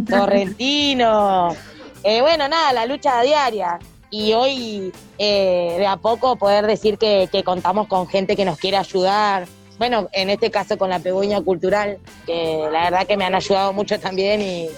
Sorrentino. 0.09 1.55
Eh, 2.02 2.23
bueno, 2.23 2.49
nada, 2.49 2.73
la 2.73 2.87
lucha 2.87 3.21
diaria. 3.23 3.79
Y 4.09 4.33
hoy, 4.33 4.93
eh, 5.19 5.76
de 5.79 5.87
a 5.87 5.99
poco, 5.99 6.37
poder 6.37 6.67
decir 6.67 6.99
que 6.99 7.29
contamos 7.45 7.87
con 7.87 8.09
gente 8.09 8.35
que 8.35 8.47
nos 8.47 8.59
quiere 8.59 8.79
ayudar. 8.79 9.47
Bueno, 9.80 10.10
en 10.12 10.28
este 10.28 10.50
caso 10.50 10.76
con 10.76 10.90
la 10.90 10.99
Peguña 10.99 11.40
Cultural, 11.40 11.96
que 12.26 12.68
la 12.70 12.84
verdad 12.90 13.06
que 13.06 13.16
me 13.16 13.25
han 13.25 13.34
ayudado 13.34 13.72
mucho 13.72 13.99
también 13.99 14.42
y, 14.42 14.68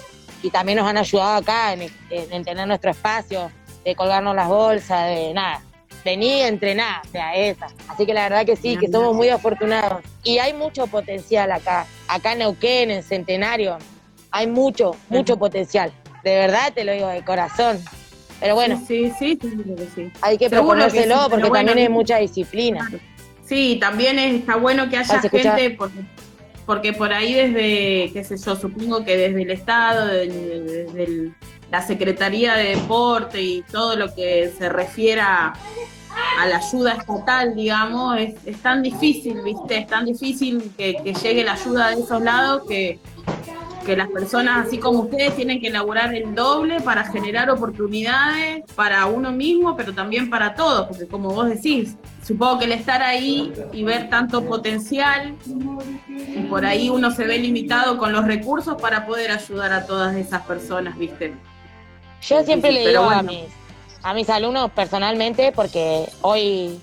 y 0.41 0.49
también 0.49 0.77
nos 0.77 0.87
han 0.87 0.97
ayudado 0.97 1.35
acá 1.41 1.73
en, 1.73 1.81
en- 2.09 2.31
en 2.31 2.45
tener 2.45 2.65
nuestro 2.65 2.89
espacio, 2.91 3.51
de 3.83 3.95
colgarnos 3.95 4.33
las 4.33 4.47
bolsas, 4.47 5.07
de 5.09 5.33
nada. 5.33 5.61
Vení, 6.05 6.39
entrená, 6.43 7.01
o 7.05 7.11
sea, 7.11 7.35
esa. 7.35 7.67
Así 7.89 8.05
que 8.05 8.13
la 8.13 8.23
verdad 8.29 8.45
que 8.45 8.55
sí, 8.55 8.77
que 8.77 8.87
somos 8.87 9.13
muy 9.13 9.27
afortunados. 9.27 10.01
Y 10.23 10.37
hay 10.37 10.53
mucho 10.53 10.87
potencial 10.87 11.51
acá. 11.51 11.85
Acá 12.07 12.31
en 12.31 12.39
Neuquén, 12.39 12.89
en 12.89 13.03
Centenario, 13.03 13.77
hay 14.31 14.47
mucho, 14.47 14.95
mucho 15.09 15.35
potencial. 15.35 15.91
De 16.23 16.35
verdad 16.37 16.71
te 16.73 16.85
lo 16.85 16.93
digo 16.93 17.09
de 17.09 17.25
corazón. 17.25 17.77
Pero 18.39 18.55
bueno, 18.55 18.81
Sí, 18.87 19.11
sí, 19.19 19.37
hay 20.21 20.37
que 20.37 20.47
Seguro 20.49 20.75
proponérselo 20.77 21.15
porque 21.29 21.47
bueno, 21.49 21.53
también 21.55 21.77
es 21.79 21.89
mucha 21.89 22.17
disciplina. 22.19 22.89
Sí, 23.45 23.77
también 23.79 24.19
es- 24.19 24.35
está 24.35 24.55
bueno 24.55 24.89
que 24.89 24.97
haya 24.97 25.19
gente, 25.57 25.71
porque, 25.77 25.99
porque 26.65 26.93
por 26.93 27.11
ahí 27.13 27.33
desde, 27.33 28.11
qué 28.13 28.23
sé 28.23 28.37
yo, 28.37 28.55
supongo 28.55 29.03
que 29.03 29.17
desde 29.17 29.41
el 29.41 29.51
Estado, 29.51 30.07
desde 30.07 31.03
el- 31.03 31.33
la 31.71 31.81
Secretaría 31.85 32.53
de 32.55 32.75
Deporte 32.75 33.41
y 33.41 33.63
todo 33.63 33.95
lo 33.95 34.13
que 34.13 34.51
se 34.57 34.69
refiera 34.69 35.53
a 36.39 36.45
la 36.45 36.57
ayuda 36.57 36.93
estatal, 36.93 37.55
digamos, 37.55 38.17
es, 38.19 38.35
es 38.45 38.57
tan 38.61 38.83
difícil, 38.83 39.41
¿viste? 39.43 39.77
Es 39.79 39.87
tan 39.87 40.05
difícil 40.05 40.71
que, 40.77 40.95
que 41.03 41.13
llegue 41.15 41.43
la 41.43 41.53
ayuda 41.53 41.89
de 41.89 42.01
esos 42.03 42.21
lados 42.21 42.61
que, 42.67 42.99
que 43.85 43.95
las 43.97 44.09
personas, 44.09 44.67
así 44.67 44.77
como 44.77 45.01
ustedes, 45.01 45.35
tienen 45.35 45.59
que 45.59 45.67
elaborar 45.67 46.13
el 46.15 46.33
doble 46.35 46.79
para 46.81 47.03
generar 47.05 47.49
oportunidades 47.49 48.63
para 48.75 49.05
uno 49.07 49.31
mismo, 49.31 49.75
pero 49.75 49.93
también 49.93 50.29
para 50.29 50.55
todos, 50.55 50.87
porque 50.87 51.07
como 51.07 51.29
vos 51.29 51.49
decís, 51.49 51.95
supongo 52.25 52.59
que 52.59 52.65
el 52.65 52.71
estar 52.73 53.01
ahí 53.01 53.51
y 53.73 53.83
ver 53.83 54.09
tanto 54.09 54.45
potencial, 54.45 55.35
y 56.35 56.43
por 56.49 56.65
ahí 56.65 56.89
uno 56.89 57.11
se 57.11 57.25
ve 57.25 57.37
limitado 57.39 57.97
con 57.97 58.11
los 58.13 58.25
recursos 58.25 58.81
para 58.81 59.05
poder 59.05 59.31
ayudar 59.31 59.73
a 59.73 59.85
todas 59.85 60.15
esas 60.15 60.41
personas, 60.43 60.97
¿viste? 60.97 61.33
Yo 62.21 62.43
siempre 62.43 62.69
Sí, 62.71 62.75
le 62.77 62.87
digo 62.89 63.03
a 63.09 63.21
mis 63.23 63.45
a 64.05 64.13
mis 64.13 64.29
alumnos 64.29 64.69
personalmente 64.71 65.53
porque 65.53 66.05
hoy 66.21 66.77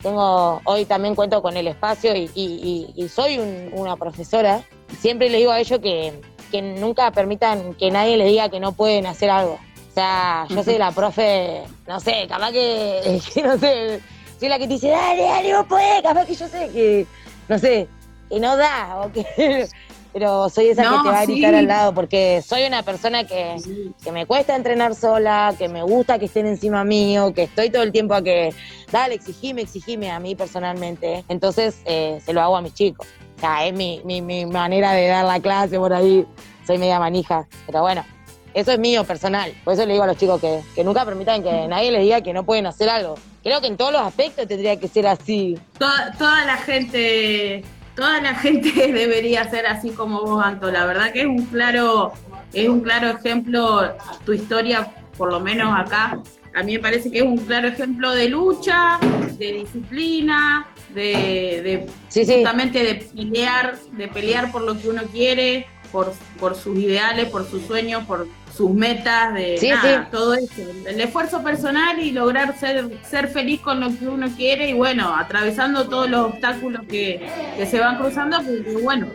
tengo 0.00 0.60
hoy 0.64 0.84
también 0.84 1.14
cuento 1.16 1.42
con 1.42 1.56
el 1.56 1.66
espacio 1.66 2.14
y, 2.14 2.30
y- 2.34 2.92
y- 2.96 3.02
y 3.04 3.08
soy 3.08 3.38
un- 3.38 3.70
una 3.72 3.96
profesora. 3.96 4.62
Siempre 5.00 5.28
les 5.28 5.40
digo 5.40 5.50
a 5.50 5.58
ellos 5.58 5.80
que, 5.80 6.12
que 6.52 6.62
nunca 6.62 7.10
permitan 7.10 7.74
que 7.74 7.90
nadie 7.90 8.16
les 8.16 8.28
diga 8.28 8.48
que 8.48 8.60
no 8.60 8.72
pueden 8.72 9.06
hacer 9.06 9.30
algo. 9.30 9.54
O 9.54 9.94
sea, 9.94 10.46
yo 10.48 10.62
soy 10.62 10.78
la 10.78 10.92
profe, 10.92 11.62
no 11.88 11.98
sé, 11.98 12.26
capaz 12.28 12.52
que, 12.52 13.20
que 13.34 13.42
no 13.42 13.58
sé, 13.58 14.00
soy 14.38 14.48
la 14.48 14.58
que 14.58 14.68
te 14.68 14.74
dice, 14.74 14.88
dale, 14.88 15.22
dale, 15.22 15.54
vos 15.56 15.66
podés, 15.66 16.02
capaz 16.02 16.26
que 16.26 16.34
yo 16.34 16.46
sé 16.48 16.70
que, 16.72 17.06
no 17.48 17.58
sé, 17.58 17.88
que 18.30 18.38
no 18.40 18.56
da, 18.56 19.00
o 19.04 19.12
que, 19.12 19.66
pero 20.14 20.48
soy 20.48 20.68
esa 20.68 20.82
No, 20.84 20.98
que 20.98 21.02
te 21.02 21.08
va 21.08 21.20
a 21.20 21.26
sí. 21.26 21.32
gritar 21.32 21.54
al 21.54 21.66
lado, 21.66 21.92
porque 21.94 22.42
soy 22.46 22.64
una 22.64 22.82
persona 22.82 23.24
que, 23.24 23.56
que 24.02 24.12
me 24.12 24.24
cuesta 24.26 24.54
entrenar 24.56 24.94
sola, 24.94 25.54
que 25.58 25.68
me 25.68 25.82
gusta 25.82 26.18
que 26.18 26.24
estén 26.26 26.46
encima 26.46 26.84
mío, 26.84 27.32
que 27.34 27.42
estoy 27.44 27.68
todo 27.70 27.82
el 27.82 27.92
tiempo 27.92 28.14
a 28.14 28.22
que, 28.22 28.54
dale, 28.90 29.14
exigime, 29.16 29.62
exigime 29.62 30.10
a 30.10 30.20
mí 30.20 30.34
personalmente. 30.34 31.24
Entonces, 31.28 31.80
eh, 31.84 32.18
se 32.24 32.32
lo 32.32 32.40
hago 32.40 32.56
a 32.56 32.62
mis 32.62 32.72
chicos. 32.74 33.06
Es 33.64 33.72
mi, 33.74 34.00
mi, 34.04 34.22
mi 34.22 34.46
manera 34.46 34.92
de 34.92 35.08
dar 35.08 35.24
la 35.24 35.40
clase 35.40 35.78
por 35.78 35.92
ahí. 35.92 36.26
Soy 36.66 36.78
media 36.78 36.98
manija, 37.00 37.46
pero 37.66 37.80
bueno, 37.80 38.04
eso 38.54 38.72
es 38.72 38.78
mío, 38.78 39.04
personal. 39.04 39.52
Por 39.64 39.74
eso 39.74 39.86
le 39.86 39.92
digo 39.92 40.04
a 40.04 40.06
los 40.06 40.16
chicos 40.16 40.40
que, 40.40 40.60
que 40.74 40.84
nunca 40.84 41.04
permitan 41.04 41.42
que 41.42 41.66
nadie 41.66 41.90
les 41.90 42.02
diga 42.02 42.20
que 42.20 42.32
no 42.32 42.44
pueden 42.44 42.66
hacer 42.66 42.88
algo. 42.88 43.14
Creo 43.42 43.60
que 43.60 43.66
en 43.66 43.76
todos 43.76 43.92
los 43.92 44.02
aspectos 44.02 44.46
tendría 44.46 44.78
que 44.78 44.88
ser 44.88 45.06
así. 45.06 45.58
Toda, 45.78 46.12
toda 46.12 46.44
la 46.44 46.56
gente, 46.58 47.64
toda 47.96 48.20
la 48.20 48.34
gente 48.36 48.92
debería 48.92 49.48
ser 49.50 49.66
así 49.66 49.90
como 49.90 50.22
vos, 50.22 50.44
Anto. 50.44 50.70
La 50.70 50.84
verdad 50.84 51.12
que 51.12 51.22
es 51.22 51.26
un 51.26 51.46
claro, 51.46 52.12
es 52.52 52.68
un 52.68 52.80
claro 52.80 53.08
ejemplo, 53.08 53.96
tu 54.24 54.32
historia, 54.32 54.92
por 55.16 55.32
lo 55.32 55.40
menos 55.40 55.76
acá, 55.76 56.20
a 56.54 56.62
mí 56.62 56.72
me 56.74 56.78
parece 56.78 57.10
que 57.10 57.18
es 57.18 57.24
un 57.24 57.38
claro 57.38 57.68
ejemplo 57.68 58.10
de 58.12 58.28
lucha, 58.28 58.98
de 59.38 59.52
disciplina, 59.52 60.68
de, 60.94 61.60
de 61.62 61.86
Sí, 62.08 62.24
sí. 62.24 62.34
justamente 62.34 62.84
de 62.84 62.94
pelear, 62.96 63.78
de 63.92 64.08
pelear 64.08 64.52
por 64.52 64.62
lo 64.62 64.78
que 64.78 64.88
uno 64.88 65.02
quiere, 65.12 65.66
por, 65.90 66.12
por 66.38 66.54
sus 66.54 66.78
ideales, 66.78 67.28
por 67.30 67.48
sus 67.48 67.62
sueños, 67.66 68.04
por 68.04 68.26
sus 68.54 68.70
metas, 68.70 69.32
de 69.34 69.56
Sí, 69.58 69.70
nada, 69.70 70.08
todo 70.10 70.34
eso. 70.34 70.62
El 70.86 71.00
esfuerzo 71.00 71.42
personal 71.42 71.98
y 71.98 72.12
lograr 72.12 72.58
ser, 72.58 72.90
ser 73.08 73.28
feliz 73.28 73.60
con 73.60 73.80
lo 73.80 73.88
que 73.98 74.06
uno 74.06 74.28
quiere 74.36 74.68
y 74.68 74.72
bueno, 74.74 75.14
atravesando 75.16 75.88
todos 75.88 76.08
los 76.10 76.32
obstáculos 76.32 76.82
que, 76.88 77.26
que 77.56 77.66
se 77.66 77.78
van 77.80 77.96
cruzando, 77.98 78.36
porque 78.38 78.76
bueno, 78.82 79.06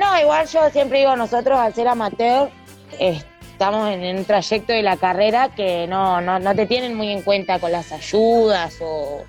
No, 0.00 0.20
igual 0.20 0.46
yo 0.48 0.70
siempre 0.70 1.00
digo, 1.00 1.16
nosotros 1.16 1.58
al 1.58 1.74
ser 1.74 1.86
amateur, 1.88 2.48
eh, 2.98 3.22
estamos 3.62 3.90
en 3.90 4.18
un 4.18 4.24
trayecto 4.24 4.72
de 4.72 4.82
la 4.82 4.96
carrera 4.96 5.50
que 5.54 5.86
no, 5.86 6.20
no, 6.20 6.40
no 6.40 6.52
te 6.56 6.66
tienen 6.66 6.96
muy 6.96 7.10
en 7.10 7.22
cuenta 7.22 7.60
con 7.60 7.70
las 7.70 7.92
ayudas 7.92 8.76
o, 8.82 9.22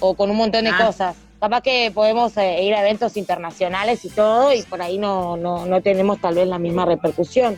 o 0.00 0.14
con 0.14 0.32
un 0.32 0.36
montón 0.36 0.64
de 0.64 0.70
Ah. 0.70 0.84
cosas. 0.84 1.16
Capaz 1.40 1.60
que 1.60 1.92
podemos 1.94 2.36
eh, 2.38 2.64
ir 2.64 2.74
a 2.74 2.80
eventos 2.80 3.16
internacionales 3.16 4.04
y 4.04 4.08
todo 4.08 4.52
y 4.52 4.62
por 4.62 4.82
ahí 4.82 4.98
no, 4.98 5.36
no, 5.36 5.64
no 5.66 5.80
tenemos 5.80 6.20
tal 6.20 6.34
vez 6.34 6.48
la 6.48 6.58
misma 6.58 6.86
repercusión. 6.86 7.56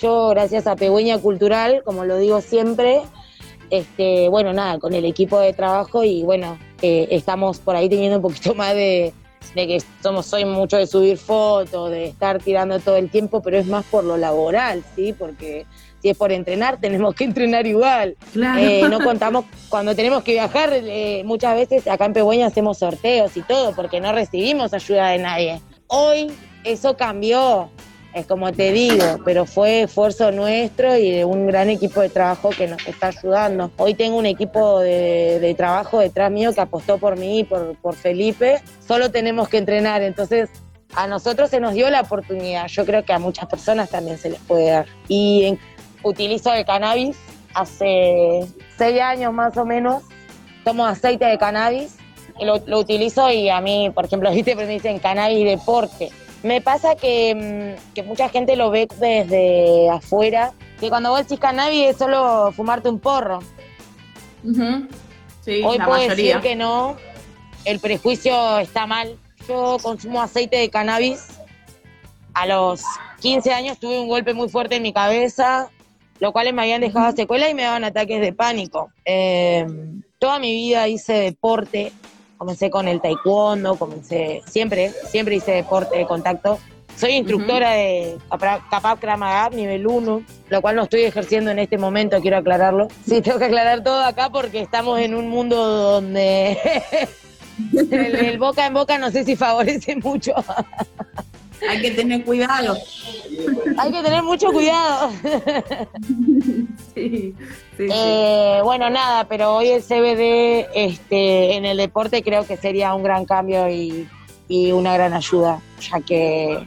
Yo, 0.00 0.30
gracias 0.30 0.66
a 0.66 0.74
Pegüeña 0.74 1.18
Cultural, 1.18 1.82
como 1.84 2.04
lo 2.04 2.16
digo 2.16 2.40
siempre, 2.40 3.02
este, 3.70 4.28
bueno, 4.28 4.52
nada, 4.52 4.80
con 4.80 4.94
el 4.94 5.04
equipo 5.04 5.38
de 5.38 5.52
trabajo 5.52 6.02
y 6.02 6.24
bueno, 6.24 6.58
eh, 6.82 7.06
estamos 7.12 7.60
por 7.60 7.76
ahí 7.76 7.88
teniendo 7.88 8.16
un 8.16 8.22
poquito 8.22 8.52
más 8.56 8.74
de, 8.74 9.14
de 9.54 9.66
que 9.66 9.82
somos, 10.02 10.26
soy 10.26 10.44
mucho 10.44 10.76
de 10.76 10.86
subir 10.86 11.18
fotos, 11.18 11.90
de 11.90 12.06
estar 12.06 12.42
tirando 12.42 12.78
todo 12.80 12.96
el 12.96 13.10
tiempo, 13.10 13.42
pero 13.42 13.58
es 13.58 13.66
más 13.66 13.84
por 13.84 14.04
lo 14.04 14.16
laboral, 14.16 14.82
¿sí? 14.96 15.12
Porque 15.12 15.66
si 16.00 16.10
es 16.10 16.16
por 16.16 16.32
entrenar, 16.32 16.78
tenemos 16.80 17.14
que 17.14 17.24
entrenar 17.24 17.66
igual. 17.66 18.16
claro. 18.32 18.60
Eh, 18.60 18.88
no 18.88 19.00
contamos, 19.00 19.44
cuando 19.68 19.94
tenemos 19.94 20.22
que 20.22 20.32
viajar, 20.32 20.70
eh, 20.72 21.22
muchas 21.24 21.54
veces 21.54 21.86
acá 21.86 22.06
en 22.06 22.12
Pegüeña 22.12 22.46
hacemos 22.46 22.78
sorteos 22.78 23.36
y 23.36 23.42
todo, 23.42 23.74
porque 23.74 24.00
no 24.00 24.12
recibimos 24.12 24.72
ayuda 24.74 25.08
de 25.08 25.18
nadie. 25.18 25.60
Hoy 25.86 26.32
eso 26.64 26.96
cambió, 26.96 27.70
es 28.14 28.26
como 28.26 28.52
te 28.52 28.72
digo, 28.72 29.20
pero 29.24 29.46
fue 29.46 29.82
esfuerzo 29.82 30.32
nuestro 30.32 30.96
y 30.96 31.10
de 31.10 31.24
un 31.24 31.46
gran 31.46 31.70
equipo 31.70 32.00
de 32.00 32.10
trabajo 32.10 32.50
que 32.50 32.66
nos 32.66 32.86
está 32.86 33.08
ayudando. 33.08 33.70
Hoy 33.78 33.94
tengo 33.94 34.16
un 34.18 34.26
equipo 34.26 34.80
de, 34.80 35.54
trabajo 35.56 35.98
detrás 35.98 36.30
mío 36.30 36.52
que 36.52 36.60
apostó 36.60 36.98
por 36.98 37.18
mí 37.18 37.40
y 37.40 37.44
por, 37.44 37.74
por 37.76 37.94
Felipe. 37.94 38.60
Solo 38.86 39.10
tenemos 39.10 39.48
que 39.48 39.58
entrenar, 39.58 40.02
entonces 40.02 40.50
a 40.94 41.06
nosotros 41.06 41.48
se 41.48 41.60
nos 41.60 41.72
dio 41.72 41.88
la 41.88 42.02
oportunidad. 42.02 42.66
Yo 42.68 42.84
creo 42.84 43.04
que 43.04 43.14
a 43.14 43.18
muchas 43.18 43.46
personas 43.46 43.88
también 43.88 44.18
se 44.18 44.30
les 44.30 44.40
puede 44.40 44.70
dar. 44.70 44.86
Y 45.08 45.44
en- 45.44 45.58
utilizo 46.02 46.52
el 46.52 46.66
cannabis 46.66 47.16
hace 47.54 48.46
seis 48.76 49.00
años 49.00 49.32
más 49.32 49.56
o 49.56 49.64
menos. 49.64 50.02
Tomo 50.64 50.84
aceite 50.84 51.24
de 51.24 51.38
cannabis 51.38 51.96
y 52.38 52.44
lo, 52.44 52.62
lo 52.66 52.78
utilizo 52.78 53.30
y 53.30 53.48
a 53.48 53.60
mí, 53.60 53.90
por 53.94 54.04
ejemplo, 54.04 54.30
viste, 54.34 54.54
me 54.54 54.66
dicen 54.66 54.98
cannabis 54.98 55.44
deporte. 55.46 56.10
Me 56.42 56.60
pasa 56.60 56.96
que, 56.96 57.76
mm, 57.78 57.94
que 57.94 58.02
mucha 58.02 58.28
gente 58.28 58.56
lo 58.56 58.70
ve 58.70 58.88
desde 58.98 59.88
afuera, 59.90 60.52
que 60.80 60.88
cuando 60.88 61.10
vos 61.10 61.20
decís 61.20 61.38
cannabis 61.38 61.90
es 61.90 61.96
solo 61.96 62.50
fumarte 62.52 62.88
un 62.88 62.98
porro. 62.98 63.40
Sí, 65.44 65.62
Hoy 65.64 65.78
la 65.78 65.86
puedo 65.86 65.98
mayoría. 66.00 66.36
decir 66.36 66.40
que 66.40 66.56
no, 66.56 66.96
el 67.64 67.78
prejuicio 67.80 68.58
está 68.58 68.86
mal. 68.86 69.16
Yo 69.48 69.76
consumo 69.82 70.22
aceite 70.22 70.56
de 70.56 70.70
cannabis. 70.70 71.28
A 72.34 72.46
los 72.46 72.82
15 73.20 73.52
años 73.52 73.78
tuve 73.78 74.00
un 74.00 74.08
golpe 74.08 74.34
muy 74.34 74.48
fuerte 74.48 74.76
en 74.76 74.82
mi 74.82 74.92
cabeza, 74.92 75.70
lo 76.18 76.32
cual 76.32 76.52
me 76.54 76.62
habían 76.62 76.80
dejado 76.80 77.14
secuela 77.14 77.48
y 77.50 77.54
me 77.54 77.62
daban 77.62 77.84
ataques 77.84 78.20
de 78.20 78.32
pánico. 78.32 78.90
Eh, 79.04 79.66
toda 80.18 80.38
mi 80.38 80.52
vida 80.52 80.88
hice 80.88 81.12
deporte, 81.14 81.92
comencé 82.42 82.70
con 82.70 82.88
el 82.88 83.00
taekwondo, 83.00 83.76
comencé, 83.76 84.42
siempre, 84.48 84.90
siempre 85.08 85.36
hice 85.36 85.52
deporte 85.52 85.96
de 85.96 86.06
contacto. 86.08 86.58
Soy 86.96 87.12
instructora 87.12 87.70
de 87.70 88.18
Capra- 88.28 88.60
Capap 88.68 88.98
Krav 88.98 89.16
Maga, 89.16 89.48
nivel 89.50 89.86
1, 89.86 90.22
lo 90.48 90.60
cual 90.60 90.74
no 90.74 90.82
estoy 90.82 91.02
ejerciendo 91.02 91.52
en 91.52 91.60
este 91.60 91.78
momento, 91.78 92.20
quiero 92.20 92.38
aclararlo. 92.38 92.88
Sí, 93.06 93.20
tengo 93.22 93.38
que 93.38 93.44
aclarar 93.44 93.84
todo 93.84 94.02
acá 94.02 94.28
porque 94.30 94.60
estamos 94.60 94.98
en 94.98 95.14
un 95.14 95.28
mundo 95.28 95.56
donde 95.64 96.58
el, 97.92 98.16
el 98.16 98.38
boca 98.40 98.66
en 98.66 98.74
boca 98.74 98.98
no 98.98 99.12
sé 99.12 99.22
si 99.24 99.36
favorece 99.36 99.94
mucho. 99.94 100.34
Hay 101.68 101.80
que 101.80 101.90
tener 101.92 102.24
cuidado. 102.24 102.76
Hay 103.78 103.92
que 103.92 104.02
tener 104.02 104.22
mucho 104.22 104.50
cuidado. 104.50 105.10
Sí, 106.94 107.34
sí, 107.34 107.34
sí. 107.76 107.88
Eh, 107.90 108.60
bueno, 108.62 108.90
nada, 108.90 109.24
pero 109.28 109.54
hoy 109.54 109.68
el 109.68 109.82
CBD 109.82 110.68
este, 110.74 111.54
en 111.56 111.64
el 111.64 111.78
deporte 111.78 112.22
creo 112.22 112.46
que 112.46 112.56
sería 112.56 112.94
un 112.94 113.02
gran 113.02 113.24
cambio 113.24 113.68
y, 113.68 114.08
y 114.48 114.72
una 114.72 114.92
gran 114.94 115.14
ayuda, 115.14 115.60
ya 115.80 116.00
que, 116.00 116.66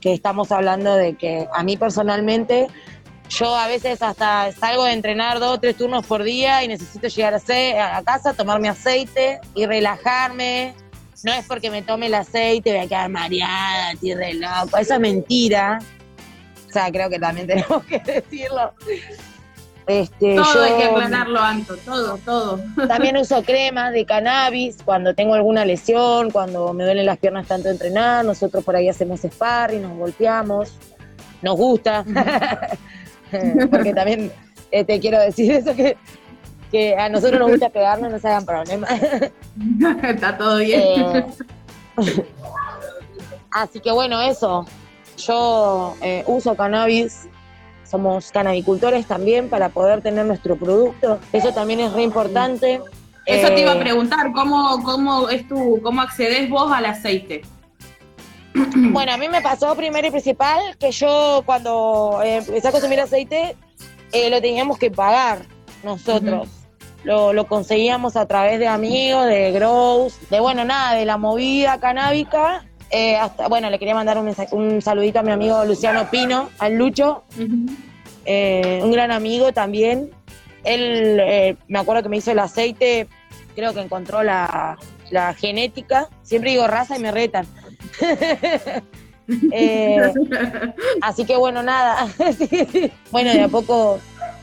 que 0.00 0.12
estamos 0.12 0.50
hablando 0.50 0.94
de 0.96 1.14
que 1.14 1.46
a 1.52 1.62
mí 1.62 1.76
personalmente, 1.76 2.66
yo 3.28 3.54
a 3.54 3.68
veces 3.68 4.02
hasta 4.02 4.50
salgo 4.52 4.84
de 4.84 4.92
entrenar 4.92 5.38
dos 5.38 5.54
o 5.54 5.60
tres 5.60 5.76
turnos 5.76 6.04
por 6.04 6.24
día 6.24 6.64
y 6.64 6.68
necesito 6.68 7.06
llegar 7.06 7.34
a, 7.34 7.96
a 7.96 8.02
casa, 8.02 8.34
tomarme 8.34 8.68
aceite 8.68 9.40
y 9.54 9.66
relajarme. 9.66 10.74
No 11.22 11.32
es 11.32 11.44
porque 11.46 11.70
me 11.70 11.82
tome 11.82 12.06
el 12.06 12.14
aceite, 12.14 12.70
voy 12.70 12.80
a 12.80 12.88
quedar 12.88 13.08
mareada, 13.08 13.92
estoy 13.92 14.14
re 14.14 14.34
loco. 14.34 14.76
Eso 14.78 14.94
es 14.94 15.00
mentira. 15.00 15.78
O 16.68 16.72
sea, 16.72 16.90
creo 16.90 17.10
que 17.10 17.18
también 17.18 17.46
tenemos 17.46 17.84
que 17.84 17.98
decirlo. 17.98 18.72
Este, 19.86 20.36
todo 20.36 20.54
yo 20.54 20.62
hay 20.62 20.76
que 20.76 20.84
aclararlo, 20.84 21.40
Anto, 21.40 21.76
todo, 21.78 22.16
todo. 22.18 22.60
También 22.88 23.16
uso 23.16 23.42
cremas 23.42 23.92
de 23.92 24.04
cannabis 24.04 24.76
cuando 24.84 25.14
tengo 25.14 25.34
alguna 25.34 25.64
lesión, 25.64 26.30
cuando 26.30 26.72
me 26.72 26.84
duelen 26.84 27.06
las 27.06 27.18
piernas 27.18 27.48
tanto 27.48 27.68
de 27.68 27.74
entrenar. 27.74 28.24
Nosotros 28.24 28.62
por 28.62 28.76
ahí 28.76 28.88
hacemos 28.88 29.20
sparring, 29.20 29.82
nos 29.82 29.96
golpeamos, 29.96 30.74
nos 31.42 31.56
gusta. 31.56 32.04
Porque 33.70 33.92
también 33.92 34.30
eh, 34.70 34.84
te 34.84 35.00
quiero 35.00 35.18
decir 35.18 35.50
eso 35.50 35.74
que, 35.74 35.96
que 36.70 36.96
a 36.96 37.08
nosotros 37.08 37.40
nos 37.40 37.50
gusta 37.50 37.68
pegarnos, 37.70 38.10
no 38.10 38.18
se 38.18 38.28
hagan 38.28 38.46
problemas. 38.46 38.90
Está 40.02 40.38
todo 40.38 40.58
bien. 40.58 40.80
Eh, 40.80 41.26
así 43.50 43.80
que 43.80 43.90
bueno, 43.90 44.20
eso. 44.20 44.66
Yo 45.16 45.96
eh, 46.00 46.24
uso 46.26 46.54
cannabis, 46.54 47.28
somos 47.84 48.30
cannabicultores 48.30 49.06
también 49.06 49.48
para 49.48 49.68
poder 49.68 50.00
tener 50.00 50.24
nuestro 50.24 50.56
producto. 50.56 51.18
Eso 51.32 51.52
también 51.52 51.80
es 51.80 51.92
re 51.92 52.02
importante. 52.02 52.80
Eso 53.26 53.48
te 53.48 53.60
iba 53.60 53.72
a 53.72 53.76
Eh, 53.76 53.80
preguntar, 53.80 54.32
¿cómo, 54.32 54.82
cómo 54.82 55.28
es 55.28 55.46
tu, 55.46 55.80
cómo 55.82 56.00
accedes 56.00 56.48
vos 56.48 56.72
al 56.72 56.86
aceite? 56.86 57.42
Bueno, 58.92 59.12
a 59.12 59.16
mí 59.16 59.28
me 59.28 59.40
pasó 59.42 59.74
primero 59.76 60.08
y 60.08 60.10
principal 60.10 60.76
que 60.78 60.90
yo 60.90 61.42
cuando 61.46 62.20
empecé 62.24 62.66
a 62.66 62.72
consumir 62.72 62.98
aceite 63.00 63.56
eh, 64.12 64.30
lo 64.30 64.40
teníamos 64.40 64.78
que 64.78 64.90
pagar 64.90 65.42
nosotros. 65.84 66.48
Lo, 67.04 67.32
lo 67.32 67.46
conseguíamos 67.46 68.16
a 68.16 68.26
través 68.26 68.58
de 68.58 68.68
amigos, 68.68 69.26
de 69.26 69.52
grows, 69.52 70.18
de 70.30 70.40
bueno, 70.40 70.64
nada, 70.64 70.94
de 70.94 71.04
la 71.04 71.16
movida 71.16 71.78
canábica. 71.80 72.64
Eh, 72.90 73.16
hasta, 73.16 73.48
bueno, 73.48 73.70
le 73.70 73.78
quería 73.78 73.94
mandar 73.94 74.18
un, 74.18 74.34
un 74.52 74.82
saludito 74.82 75.20
a 75.20 75.22
mi 75.22 75.30
amigo 75.30 75.64
Luciano 75.64 76.10
Pino, 76.10 76.50
al 76.58 76.74
Lucho, 76.74 77.22
eh, 78.24 78.80
un 78.82 78.92
gran 78.92 79.10
amigo 79.12 79.52
también. 79.52 80.10
Él, 80.64 81.18
eh, 81.20 81.56
me 81.68 81.78
acuerdo 81.78 82.02
que 82.02 82.08
me 82.08 82.16
hizo 82.18 82.32
el 82.32 82.38
aceite, 82.38 83.08
creo 83.54 83.72
que 83.72 83.80
encontró 83.80 84.22
la, 84.22 84.76
la 85.10 85.34
genética. 85.34 86.08
Siempre 86.22 86.50
digo 86.50 86.66
raza 86.66 86.96
y 86.96 87.00
me 87.00 87.12
retan. 87.12 87.46
Así 91.02 91.24
que 91.24 91.36
bueno, 91.36 91.62
nada. 91.62 92.08
Bueno, 93.10 93.32
de 93.32 93.42
a 93.42 93.48
poco. 93.48 93.98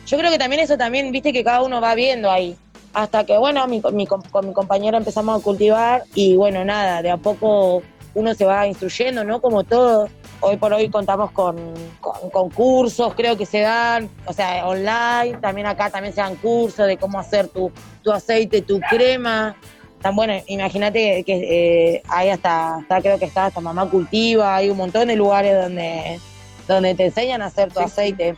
Yo 0.08 0.18
creo 0.18 0.32
que 0.32 0.38
también 0.38 0.62
eso 0.62 0.78
también, 0.78 1.12
viste 1.12 1.34
que 1.34 1.44
cada 1.44 1.62
uno 1.62 1.82
va 1.82 1.94
viendo 1.94 2.32
ahí. 2.32 2.56
Hasta 2.94 3.26
que, 3.26 3.38
bueno, 3.38 3.68
mi, 3.68 3.82
mi 3.92 4.08
con 4.08 4.24
mi 4.48 4.54
compañero 4.54 4.98
empezamos 4.98 5.40
a 5.40 5.44
cultivar 5.44 6.04
y 6.16 6.36
bueno, 6.36 6.64
nada, 6.64 7.02
de 7.02 7.12
a 7.12 7.18
poco 7.18 7.84
uno 8.16 8.34
se 8.34 8.46
va 8.46 8.66
instruyendo, 8.66 9.24
¿no? 9.24 9.40
Como 9.42 9.64
todo. 9.64 10.10
Hoy 10.40 10.58
por 10.58 10.72
hoy 10.72 10.90
contamos 10.90 11.32
con, 11.32 11.56
con, 12.00 12.30
con 12.30 12.50
cursos, 12.50 13.14
creo 13.16 13.38
que 13.38 13.46
se 13.46 13.60
dan, 13.60 14.10
o 14.26 14.34
sea, 14.34 14.66
online. 14.68 15.38
También 15.42 15.68
acá 15.68 15.90
también 15.90 16.14
se 16.14 16.22
dan 16.22 16.36
cursos 16.36 16.88
de 16.88 16.98
cómo 16.98 17.20
hacer 17.20 17.50
tu, 17.50 17.72
tu 18.01 18.12
aceite, 18.12 18.62
tu 18.62 18.79
crema. 18.90 19.55
Tan 20.01 20.16
bueno, 20.16 20.34
imagínate 20.48 21.24
que 21.24 21.96
eh, 21.96 22.03
hay 22.08 22.29
hasta, 22.29 22.77
hasta, 22.77 23.01
creo 23.01 23.20
que 23.20 23.25
está 23.25 23.48
hasta 23.48 23.60
Mamá 23.60 23.90
Cultiva, 23.90 24.55
hay 24.55 24.70
un 24.70 24.77
montón 24.77 25.08
de 25.08 25.16
lugares 25.16 25.60
donde, 25.62 26.20
donde 26.68 26.96
te 26.96 27.05
enseñan 27.05 27.42
a 27.42 27.48
hacer 27.48 27.74
tu 27.74 27.79
aceite. 27.79 28.36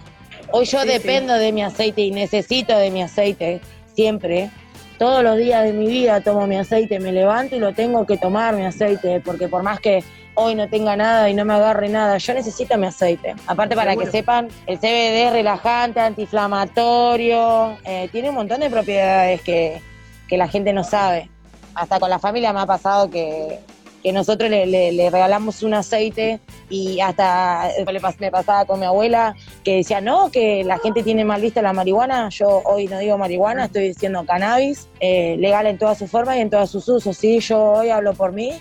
Hoy 0.52 0.66
yo 0.66 0.82
Sí, 0.82 0.88
dependo 0.88 1.34
de 1.34 1.52
mi 1.52 1.62
aceite 1.62 2.02
y 2.02 2.12
necesito 2.12 2.78
de 2.78 2.90
mi 2.92 3.04
aceite, 3.04 3.62
siempre. 3.94 4.50
Todos 4.98 5.24
los 5.24 5.38
días 5.38 5.64
de 5.64 5.74
mi 5.74 5.88
vida 5.88 6.22
tomo 6.22 6.48
mi 6.48 6.58
aceite, 6.58 7.00
me 7.00 7.12
levanto 7.12 7.56
y 7.56 7.60
lo 7.60 7.74
tengo 7.74 8.06
que 8.06 8.18
tomar 8.18 8.56
mi 8.56 8.66
aceite, 8.66 9.22
porque 9.22 9.48
por 9.48 9.64
más 9.64 9.80
que 9.80 10.04
hoy 10.34 10.56
no 10.56 10.68
tenga 10.68 10.96
nada 10.96 11.30
y 11.30 11.34
no 11.34 11.46
me 11.46 11.54
agarre 11.54 11.88
nada, 11.90 12.18
yo 12.18 12.34
necesito 12.34 12.78
mi 12.78 12.88
aceite. 12.88 13.36
Aparte 13.48 13.76
para 13.76 13.92
Seguro. 13.92 14.06
que 14.08 14.12
sepan, 14.12 14.48
el 14.66 14.78
CBD 14.78 15.28
es 15.28 15.32
relajante, 15.34 16.00
antiinflamatorio, 16.00 17.78
eh, 17.86 18.10
tiene 18.12 18.30
un 18.30 18.36
montón 18.36 18.60
de 18.60 18.70
propiedades 18.70 19.42
que, 19.42 19.82
que 20.28 20.38
la 20.38 20.48
gente 20.48 20.74
no 20.74 20.84
sabe. 20.84 21.30
Hasta 21.76 22.00
con 22.00 22.10
la 22.10 22.20
familia 22.20 22.52
me 22.52 22.60
ha 22.60 22.66
pasado 22.66 23.10
que, 23.10 23.60
que 24.04 24.12
nosotros 24.14 24.50
le, 24.50 24.66
le- 24.66 24.92
le 24.92 25.10
regalamos 25.10 25.62
un 25.64 25.74
aceite 25.74 26.40
y 26.70 27.00
hasta 27.02 27.70
eh, 27.72 27.86
le 27.92 28.00
pas- 28.02 28.16
me 28.20 28.32
pasaba 28.32 28.66
con 28.66 28.80
mi 28.80 28.86
abuela 28.86 29.36
que 29.64 29.76
decía, 29.78 30.00
no, 30.02 30.32
que 30.32 30.64
la 30.64 30.78
gente 30.80 31.04
tiene 31.04 31.26
mal 31.26 31.42
vista 31.42 31.62
la 31.62 31.74
marihuana. 31.74 32.30
Yo 32.30 32.62
hoy 32.66 32.88
no 32.88 33.00
digo 33.00 33.18
marihuana, 33.18 33.66
estoy 33.66 33.90
diciendo 33.90 34.24
cannabis, 34.26 34.88
eh, 35.00 35.36
legal 35.40 35.68
en 35.68 35.78
todas 35.78 35.98
sus 35.98 36.10
formas 36.10 36.38
y 36.38 36.40
en 36.42 36.50
todos 36.50 36.70
sus 36.70 36.88
usos. 36.88 37.18
Sí, 37.18 37.40
yo 37.40 37.62
hoy 37.62 37.90
hablo 37.90 38.14
por 38.14 38.32
mí 38.32 38.54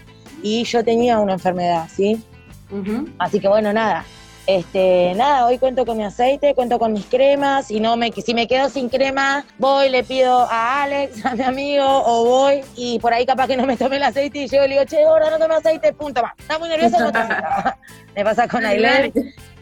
y 0.43 0.65
yo 0.65 0.85
tenía 0.85 1.19
una 1.21 1.35
enfermedad, 1.35 1.87
¿sí? 1.95 2.21
Así 3.19 3.41
que 3.41 3.49
bueno, 3.49 3.73
nada. 3.73 4.05
Este, 4.49 5.13
nada, 5.15 5.45
hoy 5.45 5.59
cuento 5.59 5.85
con 5.85 5.99
mi 5.99 6.05
aceite, 6.05 6.55
cuento 6.55 6.79
con 6.79 6.95
mis 6.95 7.05
cremas, 7.05 7.71
y 7.71 7.81
no 7.81 7.99
me, 7.99 8.11
si 8.13 8.33
me 8.33 8.49
quedo 8.49 8.71
sin 8.71 8.89
crema, 8.89 9.45
voy, 9.59 9.91
le 9.91 10.03
pido 10.05 10.41
a 10.51 10.85
Alex, 10.85 11.23
a 11.27 11.35
mi 11.35 11.43
amigo, 11.43 11.85
o 11.87 12.25
voy, 12.25 12.63
y 12.75 12.99
por 12.99 13.13
ahí 13.13 13.27
capaz 13.27 13.47
que 13.47 13.59
no 13.59 13.67
me 13.67 13.77
tome 13.77 13.97
el 13.97 14.05
aceite 14.05 14.39
y 14.39 14.49
llego 14.49 14.65
y 14.65 14.69
le 14.69 14.75
digo, 14.77 14.87
che, 14.87 15.05
ahora 15.05 15.29
no 15.29 15.39
tome 15.39 15.55
aceite, 15.55 15.93
punto 15.93 16.23
más. 16.23 16.33
Está 16.39 16.59
muy 16.59 16.71
nerviosa, 16.71 16.99
no. 16.99 17.13
Me 18.17 18.25
pasa 18.25 18.49
con 18.49 18.65
Ailén. 18.65 19.13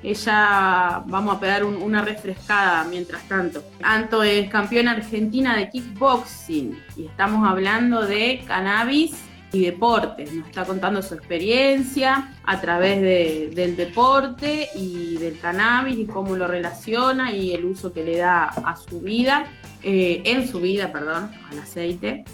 Ella, 0.05 1.03
vamos 1.07 1.37
a 1.37 1.41
pegar 1.41 1.65
un- 1.65 1.83
una 1.83 2.01
refrescada 2.03 2.85
mientras 2.85 3.23
tanto. 3.25 3.65
Anto 3.83 4.23
es 4.23 4.49
campeona 4.49 4.93
argentina 4.93 5.57
de 5.57 5.69
kickboxing 5.69 6.81
y 6.97 7.07
estamos 7.07 7.47
hablando 7.49 8.07
de 8.07 8.45
cannabis 8.47 9.17
y 9.53 9.65
deportes. 9.65 10.33
Nos 10.33 10.49
está 10.49 10.65
contando 10.65 11.03
su 11.03 11.15
experiencia 11.15 12.35
a 12.45 12.61
través 12.61 13.01
de- 13.01 13.51
del 13.55 13.77
deporte 13.77 14.69
y 14.75 15.17
del 15.17 15.39
cannabis 15.39 15.99
y 15.99 16.07
cómo 16.07 16.37
lo 16.37 16.47
relaciona 16.47 17.33
y 17.33 17.53
el 17.53 17.65
uso 17.65 17.93
que 17.93 18.05
le 18.05 18.19
da 18.19 18.45
a 18.45 18.77
su 18.77 19.01
vida, 19.01 19.47
eh, 19.83 20.23
en 20.25 20.49
su 20.49 20.61
vida, 20.61 20.93
perdón, 20.93 21.31
al 21.51 21.59
aceite. 21.61 22.25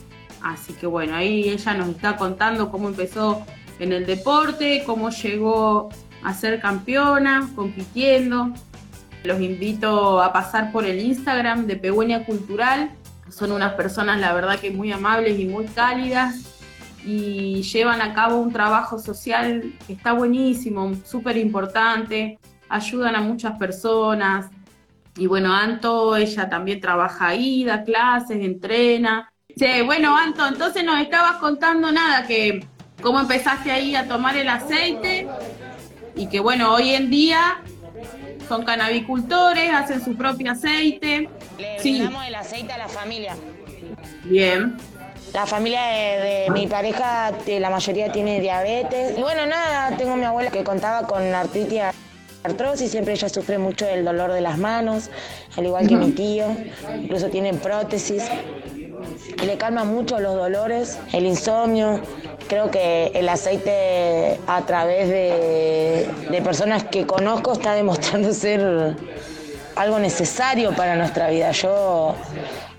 Así 0.42 0.72
que 0.72 0.86
bueno, 0.86 1.14
ahí 1.14 1.48
ella 1.48 1.74
nos 1.74 1.88
está 1.90 2.16
contando 2.16 2.70
cómo 2.70 2.88
empezó 2.88 3.44
en 3.78 3.92
el 3.92 4.06
deporte, 4.06 4.82
cómo 4.86 5.10
llegó 5.10 5.90
a 6.24 6.34
ser 6.34 6.60
campeona, 6.60 7.48
compitiendo. 7.54 8.52
Los 9.22 9.40
invito 9.40 10.20
a 10.20 10.32
pasar 10.32 10.72
por 10.72 10.84
el 10.84 10.98
Instagram 11.00 11.66
de 11.66 11.76
Pegüeña 11.76 12.24
Cultural. 12.24 12.90
Son 13.28 13.52
unas 13.52 13.74
personas, 13.74 14.18
la 14.20 14.32
verdad, 14.32 14.58
que 14.58 14.70
muy 14.70 14.90
amables 14.90 15.38
y 15.38 15.46
muy 15.46 15.66
cálidas 15.66 16.51
y 17.04 17.62
llevan 17.62 18.00
a 18.00 18.14
cabo 18.14 18.36
un 18.38 18.52
trabajo 18.52 18.98
social 18.98 19.72
que 19.86 19.94
está 19.94 20.12
buenísimo, 20.12 20.92
súper 21.04 21.36
importante. 21.36 22.38
Ayudan 22.68 23.16
a 23.16 23.20
muchas 23.20 23.58
personas. 23.58 24.46
Y 25.16 25.26
bueno, 25.26 25.52
Anto, 25.54 26.16
ella 26.16 26.48
también 26.48 26.80
trabaja 26.80 27.28
ahí, 27.28 27.64
da 27.64 27.82
clases, 27.82 28.38
entrena. 28.42 29.30
Sí, 29.56 29.82
bueno, 29.84 30.16
Anto, 30.16 30.46
entonces 30.46 30.82
nos 30.84 30.98
estabas 31.00 31.36
contando 31.36 31.92
nada, 31.92 32.26
que 32.26 32.66
cómo 33.02 33.20
empezaste 33.20 33.70
ahí 33.70 33.94
a 33.94 34.08
tomar 34.08 34.36
el 34.36 34.48
aceite 34.48 35.28
y 36.16 36.26
que 36.28 36.40
bueno, 36.40 36.72
hoy 36.72 36.90
en 36.94 37.10
día 37.10 37.58
son 38.48 38.64
canabicultores, 38.64 39.72
hacen 39.72 40.02
su 40.02 40.14
propio 40.14 40.52
aceite. 40.52 41.28
Le 41.58 41.78
Sí. 41.80 41.92
brindamos 41.98 42.26
el 42.26 42.34
aceite 42.34 42.72
a 42.72 42.78
la 42.78 42.88
familia. 42.88 43.34
Bien. 44.24 44.76
La 45.32 45.46
familia 45.46 45.82
de, 45.86 46.44
de 46.44 46.50
mi 46.50 46.66
pareja, 46.66 47.32
de 47.46 47.58
la 47.58 47.70
mayoría 47.70 48.12
tiene 48.12 48.40
diabetes. 48.40 49.18
Y 49.18 49.22
bueno, 49.22 49.46
nada, 49.46 49.96
tengo 49.96 50.16
mi 50.16 50.24
abuela 50.24 50.50
que 50.50 50.62
contaba 50.62 51.06
con 51.06 51.22
artritis 51.34 51.82
artrosis, 52.44 52.90
siempre 52.90 53.14
ella 53.14 53.28
sufre 53.28 53.58
mucho 53.58 53.86
del 53.86 54.04
dolor 54.04 54.32
de 54.32 54.40
las 54.40 54.58
manos, 54.58 55.10
al 55.56 55.66
igual 55.66 55.86
que 55.86 55.96
mi 55.96 56.10
tío, 56.12 56.46
incluso 57.00 57.28
tiene 57.28 57.54
prótesis. 57.54 58.24
Y 59.42 59.46
le 59.46 59.56
calma 59.56 59.84
mucho 59.84 60.20
los 60.20 60.34
dolores, 60.34 60.98
el 61.12 61.26
insomnio. 61.26 62.00
Creo 62.48 62.70
que 62.70 63.10
el 63.14 63.28
aceite 63.28 64.38
a 64.46 64.62
través 64.62 65.08
de, 65.08 66.08
de 66.30 66.42
personas 66.42 66.84
que 66.84 67.06
conozco 67.06 67.52
está 67.52 67.74
demostrando 67.74 68.32
ser 68.34 68.96
algo 69.74 69.98
necesario 69.98 70.74
para 70.76 70.94
nuestra 70.96 71.30
vida. 71.30 71.50
Yo 71.52 72.14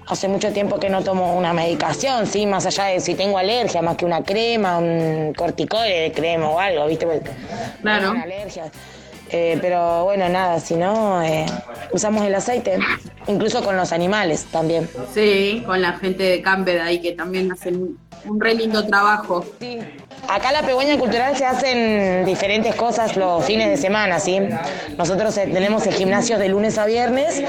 hace 0.07 0.27
mucho 0.27 0.51
tiempo 0.51 0.79
que 0.79 0.89
no 0.89 1.03
tomo 1.03 1.35
una 1.35 1.53
medicación, 1.53 2.27
¿sí? 2.27 2.45
Más 2.45 2.65
allá 2.65 2.85
de 2.85 2.99
si 2.99 3.15
tengo 3.15 3.37
alergia, 3.37 3.81
más 3.81 3.95
que 3.97 4.05
una 4.05 4.23
crema, 4.23 4.77
un 4.77 5.33
corticoide 5.35 6.01
de 6.01 6.11
crema 6.11 6.49
o 6.49 6.59
algo, 6.59 6.87
¿viste? 6.87 7.05
Porque 7.05 7.31
Claro. 7.81 8.11
alergias. 8.21 8.69
Eh, 9.35 9.57
pero 9.59 10.03
bueno, 10.03 10.29
nada, 10.29 10.59
si 10.59 10.75
no, 10.75 11.23
eh, 11.23 11.47
usamos 11.91 12.23
el 12.23 12.35
aceite, 12.35 12.77
incluso 13.27 13.63
con 13.63 13.75
los 13.75 13.91
animales 13.91 14.45
también. 14.51 14.87
Sí, 15.11 15.63
con 15.65 15.81
la 15.81 15.93
gente 15.93 16.21
de 16.21 16.41
Campbell 16.43 16.79
ahí 16.79 17.01
que 17.01 17.13
también 17.13 17.51
hacen 17.51 17.97
un, 18.25 18.39
re 18.39 18.53
lindo 18.53 18.85
trabajo. 18.85 19.43
Sí. 19.59 19.79
Acá 20.29 20.49
en 20.49 20.53
la 20.53 20.61
Pegüeña 20.61 20.99
Cultural 20.99 21.35
se 21.35 21.45
hacen 21.45 22.25
diferentes 22.25 22.75
cosas 22.75 23.17
los 23.17 23.43
fines 23.43 23.69
de 23.69 23.77
semana, 23.77 24.19
¿sí? 24.19 24.39
Nosotros 24.99 25.35
eh, 25.37 25.49
tenemos 25.51 25.87
el 25.87 25.95
gimnasio 25.95 26.37
de 26.37 26.49
lunes 26.49 26.77
a 26.77 26.85
viernes 26.85 27.43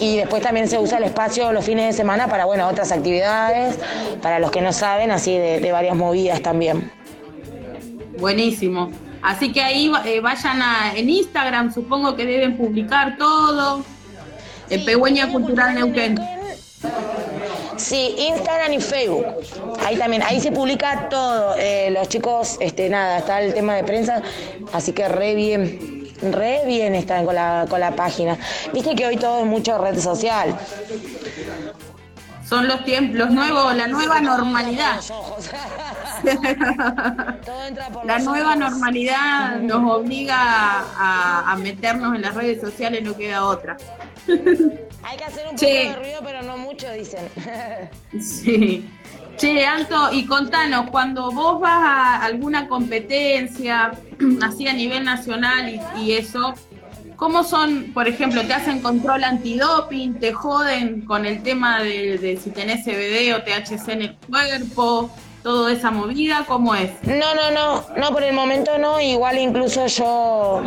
y 0.00 0.16
después 0.16 0.42
también 0.42 0.68
se 0.68 0.76
usa 0.78 0.98
el 0.98 1.04
espacio 1.04 1.52
los 1.52 1.64
fines 1.64 1.86
de 1.86 1.92
semana 1.92 2.26
para, 2.26 2.46
bueno, 2.46 2.66
otras 2.66 2.90
actividades, 2.90 3.78
para 4.20 4.40
los 4.40 4.50
que 4.50 4.60
no 4.60 4.72
saben, 4.72 5.12
así 5.12 5.38
de, 5.38 5.60
de 5.60 5.70
varias 5.70 5.94
movidas 5.94 6.42
también. 6.42 6.90
Buenísimo. 8.18 8.90
Así 9.22 9.52
que 9.52 9.62
ahí 9.62 9.90
eh, 10.04 10.20
vayan 10.20 10.62
a, 10.62 10.92
en 10.94 11.08
Instagram, 11.10 11.72
supongo 11.72 12.16
que 12.16 12.24
deben 12.24 12.56
publicar 12.56 13.16
todo. 13.16 13.84
En 14.70 14.84
Pegüeña 14.84 15.32
Cultural 15.32 15.74
Neuquén. 15.74 16.18
Sí, 17.76 18.14
Instagram 18.18 18.72
y 18.72 18.80
Facebook. 18.80 19.26
Ahí 19.86 19.96
también, 19.96 20.22
ahí 20.22 20.40
se 20.40 20.52
publica 20.52 21.08
todo. 21.08 21.54
Eh, 21.56 21.90
los 21.90 22.08
chicos, 22.08 22.56
este, 22.60 22.88
nada, 22.88 23.18
está 23.18 23.40
el 23.40 23.54
tema 23.54 23.76
de 23.76 23.84
prensa, 23.84 24.22
así 24.72 24.92
que 24.92 25.08
re 25.08 25.34
bien, 25.34 26.12
re 26.20 26.62
bien 26.66 26.94
están 26.94 27.24
con 27.24 27.34
la, 27.34 27.66
con 27.68 27.80
la 27.80 27.92
página. 27.92 28.36
Viste 28.72 28.94
que 28.94 29.06
hoy 29.06 29.16
todo 29.16 29.40
es 29.40 29.46
mucho 29.46 29.78
red 29.78 29.98
social. 29.98 30.58
Son 32.48 32.66
los 32.66 32.84
tiempos, 32.84 33.16
los 33.16 33.30
nuevos, 33.30 33.74
la 33.76 33.86
nueva 33.86 34.20
normalidad. 34.20 35.00
Todo 37.44 37.64
entra 37.66 37.88
por 37.90 38.06
La 38.06 38.18
nueva 38.18 38.48
ojos. 38.50 38.58
normalidad 38.58 39.60
nos 39.60 39.90
obliga 39.90 40.36
a, 40.38 41.52
a 41.52 41.56
meternos 41.56 42.14
en 42.14 42.22
las 42.22 42.34
redes 42.34 42.60
sociales, 42.60 43.02
no 43.02 43.16
queda 43.16 43.44
otra. 43.44 43.76
Hay 44.26 45.16
que 45.16 45.24
hacer 45.24 45.44
un 45.44 45.50
poco 45.52 45.56
Che. 45.60 45.88
de 45.88 45.96
ruido, 45.96 46.20
pero 46.24 46.42
no 46.42 46.58
mucho, 46.58 46.90
dicen. 46.92 47.28
Sí. 48.20 48.88
Che, 49.36 49.64
Anto, 49.64 50.12
y 50.12 50.26
contanos, 50.26 50.90
cuando 50.90 51.30
vos 51.30 51.60
vas 51.60 51.80
a 51.84 52.24
alguna 52.24 52.66
competencia, 52.66 53.92
así 54.42 54.66
a 54.66 54.72
nivel 54.72 55.04
nacional 55.04 55.68
y, 55.68 55.80
y 56.00 56.12
eso, 56.14 56.54
¿cómo 57.14 57.44
son, 57.44 57.92
por 57.94 58.08
ejemplo, 58.08 58.42
te 58.44 58.52
hacen 58.52 58.80
control 58.80 59.22
antidoping, 59.22 60.18
te 60.18 60.32
joden 60.32 61.02
con 61.02 61.24
el 61.24 61.40
tema 61.44 61.80
de, 61.84 62.18
de 62.18 62.36
si 62.36 62.50
tenés 62.50 62.84
CBD 62.84 63.32
o 63.36 63.42
THC 63.44 63.88
en 63.90 64.02
el 64.02 64.16
cuerpo, 64.16 65.08
toda 65.48 65.72
esa 65.72 65.90
movida? 65.90 66.44
¿Cómo 66.46 66.74
es? 66.74 66.90
No, 67.04 67.34
no, 67.34 67.50
no, 67.50 67.82
no, 67.96 68.12
por 68.12 68.22
el 68.22 68.34
momento 68.34 68.76
no. 68.76 69.00
Igual 69.00 69.38
incluso 69.38 69.86
yo 69.86 70.62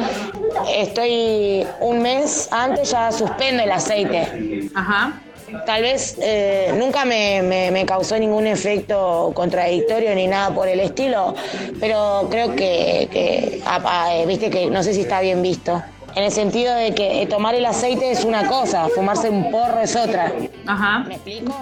estoy 0.75 1.67
un 1.81 2.01
mes 2.01 2.47
antes 2.51 2.89
ya 2.89 3.11
suspendo 3.11 3.61
el 3.61 3.71
aceite. 3.71 4.69
Ajá. 4.73 5.21
Tal 5.67 5.83
vez 5.83 6.17
eh, 6.19 6.73
nunca 6.79 7.05
me, 7.05 7.41
me- 7.43 7.69
me 7.71 7.85
causó 7.85 8.17
ningún 8.17 8.47
efecto 8.47 9.31
contradictorio 9.35 10.15
ni 10.15 10.25
nada 10.25 10.49
por 10.55 10.67
el 10.67 10.79
estilo, 10.79 11.35
pero 11.79 12.27
creo 12.31 12.55
que, 12.55 13.07
que, 13.11 13.61
eh, 13.63 14.25
viste 14.25 14.49
que 14.49 14.65
no 14.67 14.81
sé 14.81 14.93
si 14.95 15.01
está 15.01 15.21
bien 15.21 15.41
visto. 15.43 15.79
En 16.15 16.23
el 16.23 16.31
sentido 16.31 16.75
de 16.75 16.93
que 16.93 17.21
eh, 17.21 17.25
tomar 17.27 17.55
el 17.55 17.65
aceite 17.65 18.11
es 18.11 18.25
una 18.25 18.47
cosa, 18.47 18.87
fumarse 18.89 19.29
un 19.29 19.49
porro 19.49 19.79
es 19.79 19.95
otra. 19.95 20.31
Ajá. 20.67 20.99
¿Me 21.07 21.15
explico? 21.15 21.55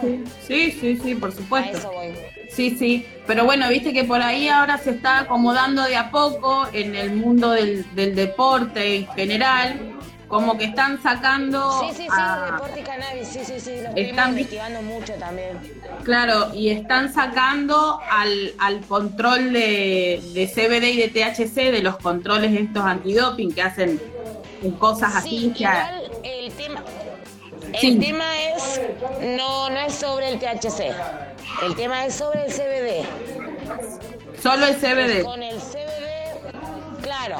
Sí, 0.47 0.71
sí, 0.71 0.97
sí, 1.03 1.15
por 1.15 1.29
A 1.29 1.33
supuesto. 1.33 1.77
eso 1.77 1.91
voy. 1.91 2.09
Sí, 2.49 2.75
sí, 2.77 3.05
pero 3.27 3.45
bueno, 3.45 3.69
viste 3.69 3.93
que 3.93 4.03
por 4.05 4.21
ahí 4.21 4.47
ahora 4.47 4.77
se 4.79 4.89
está 4.91 5.19
acomodando 5.19 5.83
de 5.83 5.95
a 5.95 6.09
poco 6.09 6.67
en 6.73 6.95
el 6.95 7.11
mundo 7.15 7.51
del, 7.51 7.85
del 7.93 8.15
deporte 8.15 8.95
en 8.97 9.07
general, 9.09 9.79
como 10.27 10.57
que 10.57 10.65
están 10.65 11.01
sacando... 11.01 11.71
Sí, 11.79 11.87
sí, 11.95 12.01
sí, 12.03 12.07
a- 12.11 12.51
deporte 12.53 12.79
y 12.79 12.83
cannabis, 12.83 13.27
sí, 13.27 13.39
sí, 13.43 13.59
sí, 13.59 13.71
lo 13.83 13.89
Están 13.95 14.29
investigando 14.31 14.81
mucho 14.81 15.13
también. 15.13 15.57
Claro, 16.03 16.51
y 16.55 16.69
están 16.69 17.13
sacando 17.13 17.99
al, 18.11 18.53
al 18.57 18.79
control 18.81 19.53
de, 19.53 20.19
de 20.33 20.47
CBD 20.47 20.83
y 20.93 20.97
de 20.97 21.07
THC, 21.09 21.71
de 21.71 21.81
los 21.83 21.97
controles 21.97 22.51
estos 22.59 22.83
antidoping 22.83 23.53
que 23.53 23.61
hacen 23.61 24.01
cosas 24.79 25.15
así. 25.15 25.29
Sí, 25.29 25.53
que- 25.55 25.63
igual 25.63 26.11
el 26.23 26.51
tema, 26.53 26.83
el 27.73 27.79
Sí. 27.79 27.99
tema 27.99 28.25
es, 28.41 28.81
no, 29.37 29.69
no 29.69 29.79
es 29.79 29.93
sobre 29.93 30.29
el 30.29 30.39
THC, 30.39 30.91
el 31.63 31.75
tema 31.75 32.05
es 32.05 32.15
sobre 32.15 32.45
el 32.45 32.51
CBD. 32.51 33.05
Solo 34.41 34.65
el 34.67 34.75
CBD. 34.75 35.23
Con 35.23 35.43
el 35.43 35.59
CBD, 35.59 37.01
claro, 37.01 37.37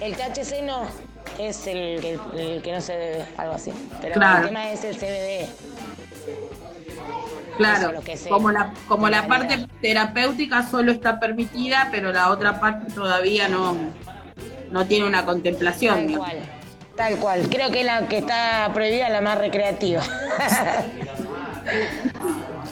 el 0.00 0.16
THC 0.16 0.62
no, 0.62 0.82
es 1.38 1.66
el, 1.66 2.00
que- 2.00 2.18
el 2.36 2.62
que 2.62 2.72
no 2.72 2.80
se 2.80 2.92
debe, 2.96 3.24
algo 3.36 3.54
así. 3.54 3.72
Pero 4.00 4.14
Claro. 4.14 4.38
el 4.42 4.46
tema 4.48 4.70
es 4.72 4.84
el 4.84 4.96
CBD. 4.96 5.48
Claro, 7.56 7.90
lo 7.92 8.00
que 8.02 8.16
como 8.28 8.52
la, 8.52 8.72
como 8.86 9.08
la 9.08 9.26
parte 9.26 9.66
terapéutica 9.82 10.68
solo 10.68 10.92
está 10.92 11.18
permitida, 11.18 11.88
pero 11.90 12.12
la 12.12 12.30
otra 12.30 12.60
parte 12.60 12.92
todavía 12.92 13.48
no, 13.48 13.76
no 14.70 14.86
tiene 14.86 15.06
una 15.06 15.24
contemplación. 15.24 16.06
Tal 16.06 16.18
cual, 16.18 16.38
tal 16.96 17.16
cual. 17.16 17.48
Creo 17.50 17.70
que 17.70 17.84
la 17.84 18.06
que 18.08 18.18
está 18.18 18.70
prohibida 18.74 19.08
la 19.08 19.20
más 19.20 19.38
recreativa. 19.38 20.02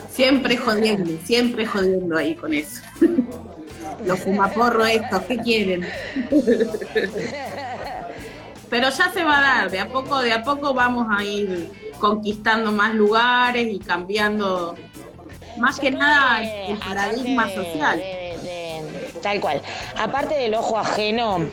Siempre 0.09 0.57
jodiendo, 0.57 1.11
siempre 1.23 1.65
jodiendo 1.67 2.17
ahí 2.17 2.33
con 2.35 2.53
eso. 2.53 2.81
Los 4.05 4.19
fumaporros 4.19 4.89
estos, 4.89 5.21
¿qué 5.23 5.37
quieren? 5.37 5.87
Pero 8.69 8.89
ya 8.89 9.11
se 9.11 9.23
va 9.23 9.37
a 9.37 9.41
dar, 9.41 9.71
de 9.71 9.79
a 9.79 9.87
poco, 9.87 10.19
de 10.21 10.33
a 10.33 10.43
poco 10.43 10.73
vamos 10.73 11.07
a 11.09 11.23
ir 11.23 11.71
conquistando 11.99 12.71
más 12.71 12.93
lugares 12.93 13.67
y 13.71 13.79
cambiando 13.79 14.75
más 15.57 15.79
que 15.79 15.91
nada 15.91 16.43
el 16.43 16.77
paradigma 16.77 17.49
social. 17.49 17.97
de- 17.97 18.26
tal 19.27 19.41
cual. 19.41 19.61
Aparte 19.97 20.35
del 20.35 20.55
ojo 20.55 20.77
ajeno 20.77 21.49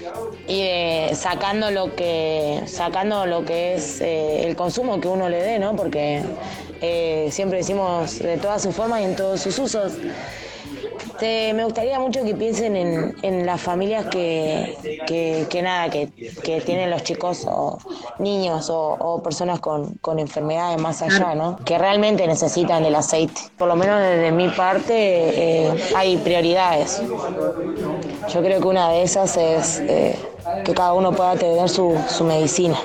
y 0.47 0.63
de 0.63 1.11
sacando 1.15 1.73
lo 1.73 1.97
que 1.97 2.63
sacando 2.67 3.27
lo 3.27 3.45
que 3.45 3.75
es 3.75 4.01
eh, 4.01 4.47
el 4.47 4.55
consumo 4.55 5.01
que 5.01 5.09
uno 5.09 5.29
le 5.29 5.43
dé, 5.43 5.59
¿no? 5.59 5.75
Porque 5.75 6.23
eh, 6.81 7.29
siempre 7.33 7.59
decimos 7.59 8.21
de 8.21 8.37
todas 8.37 8.63
sus 8.63 8.75
formas 8.77 9.01
y 9.01 9.05
en 9.05 9.17
todos 9.17 9.41
sus 9.41 9.59
usos. 9.59 9.95
Te- 11.19 11.53
me 11.55 11.65
gustaría 11.65 11.99
mucho 12.01 12.25
que 12.25 12.35
piensen 12.35 12.75
en, 12.77 13.15
en 13.23 13.47
las 13.47 13.61
familias 13.61 14.07
que, 14.07 14.77
que, 15.07 15.47
que 15.49 15.63
nada, 15.63 15.89
que, 15.89 16.09
que 16.43 16.61
tienen 16.61 16.91
los 16.91 17.03
chicos 17.05 17.47
o 17.49 17.79
niños 18.19 18.69
o, 18.71 18.97
o 18.99 19.23
personas 19.23 19.61
con, 19.61 19.95
con 20.01 20.19
enfermedades 20.19 20.81
más 20.81 21.03
allá, 21.03 21.35
¿no? 21.35 21.57
Que 21.65 21.79
realmente 21.79 22.27
necesitan 22.27 22.85
el 22.85 22.95
aceite. 22.97 23.41
Por 23.57 23.69
lo 23.69 23.77
menos 23.77 24.01
desde 24.01 24.33
mi 24.33 24.49
parte 24.49 24.93
eh, 24.95 25.73
hay 25.95 26.17
prioridades. 26.17 27.01
Yo 28.33 28.43
creo 28.43 28.61
que 28.61 28.67
una 28.67 28.91
de 28.91 29.03
esas 29.03 29.37
es 29.37 29.81
eh, 29.81 30.19
que 30.65 30.75
cada 30.75 30.95
uno 30.95 31.13
pueda 31.13 31.37
tener 31.37 31.69
su, 31.69 31.97
su 32.09 32.25
medicina. 32.25 32.77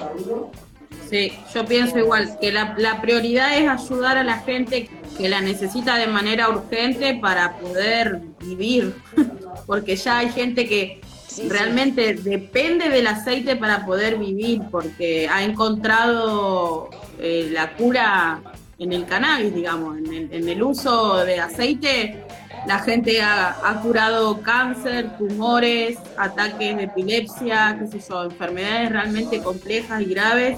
Sí, 1.10 1.34
yo 1.56 1.66
pienso 1.66 1.98
igual, 1.98 2.38
que 2.40 2.52
la, 2.52 2.76
la 2.78 3.02
prioridad 3.02 3.58
es 3.58 3.68
ayudar 3.68 4.20
a 4.20 4.24
la 4.24 4.38
gente 4.38 4.88
que 5.20 5.28
la 5.28 5.42
necesita 5.42 5.98
de 5.98 6.08
manera 6.08 6.48
urgente 6.50 7.20
para 7.22 7.58
poder 7.58 8.22
vivir, 8.40 8.96
porque 9.68 9.98
ya 9.98 10.20
hay 10.20 10.30
gente 10.30 10.66
que 10.68 11.02
Sí, 11.28 11.44
sí. 11.44 11.50
realmente 11.50 12.16
depende 12.16 12.90
del 12.90 13.06
aceite 13.06 13.56
para 13.56 13.86
poder 13.86 14.18
vivir, 14.18 14.62
porque 14.72 15.30
ha 15.30 15.44
encontrado 15.44 16.90
eh, 17.20 17.50
la 17.52 17.74
cura 17.74 18.42
en 18.80 18.94
el 18.94 19.06
cannabis, 19.06 19.54
digamos, 19.54 20.00
en 20.00 20.08
el, 20.12 20.34
en 20.34 20.50
el 20.50 20.64
uso 20.64 21.18
de 21.24 21.40
aceite. 21.40 22.24
La 22.66 22.80
gente 22.80 23.22
ha, 23.22 23.56
ha 23.64 23.80
curado 23.82 24.42
cáncer, 24.42 25.18
tumores, 25.20 26.00
ataques 26.18 26.76
de 26.78 26.84
epilepsia, 26.86 27.78
qué 27.80 28.00
sé 28.00 28.10
yo, 28.10 28.24
enfermedades 28.24 28.92
realmente 28.92 29.40
complejas 29.40 30.02
y 30.02 30.06
graves. 30.06 30.58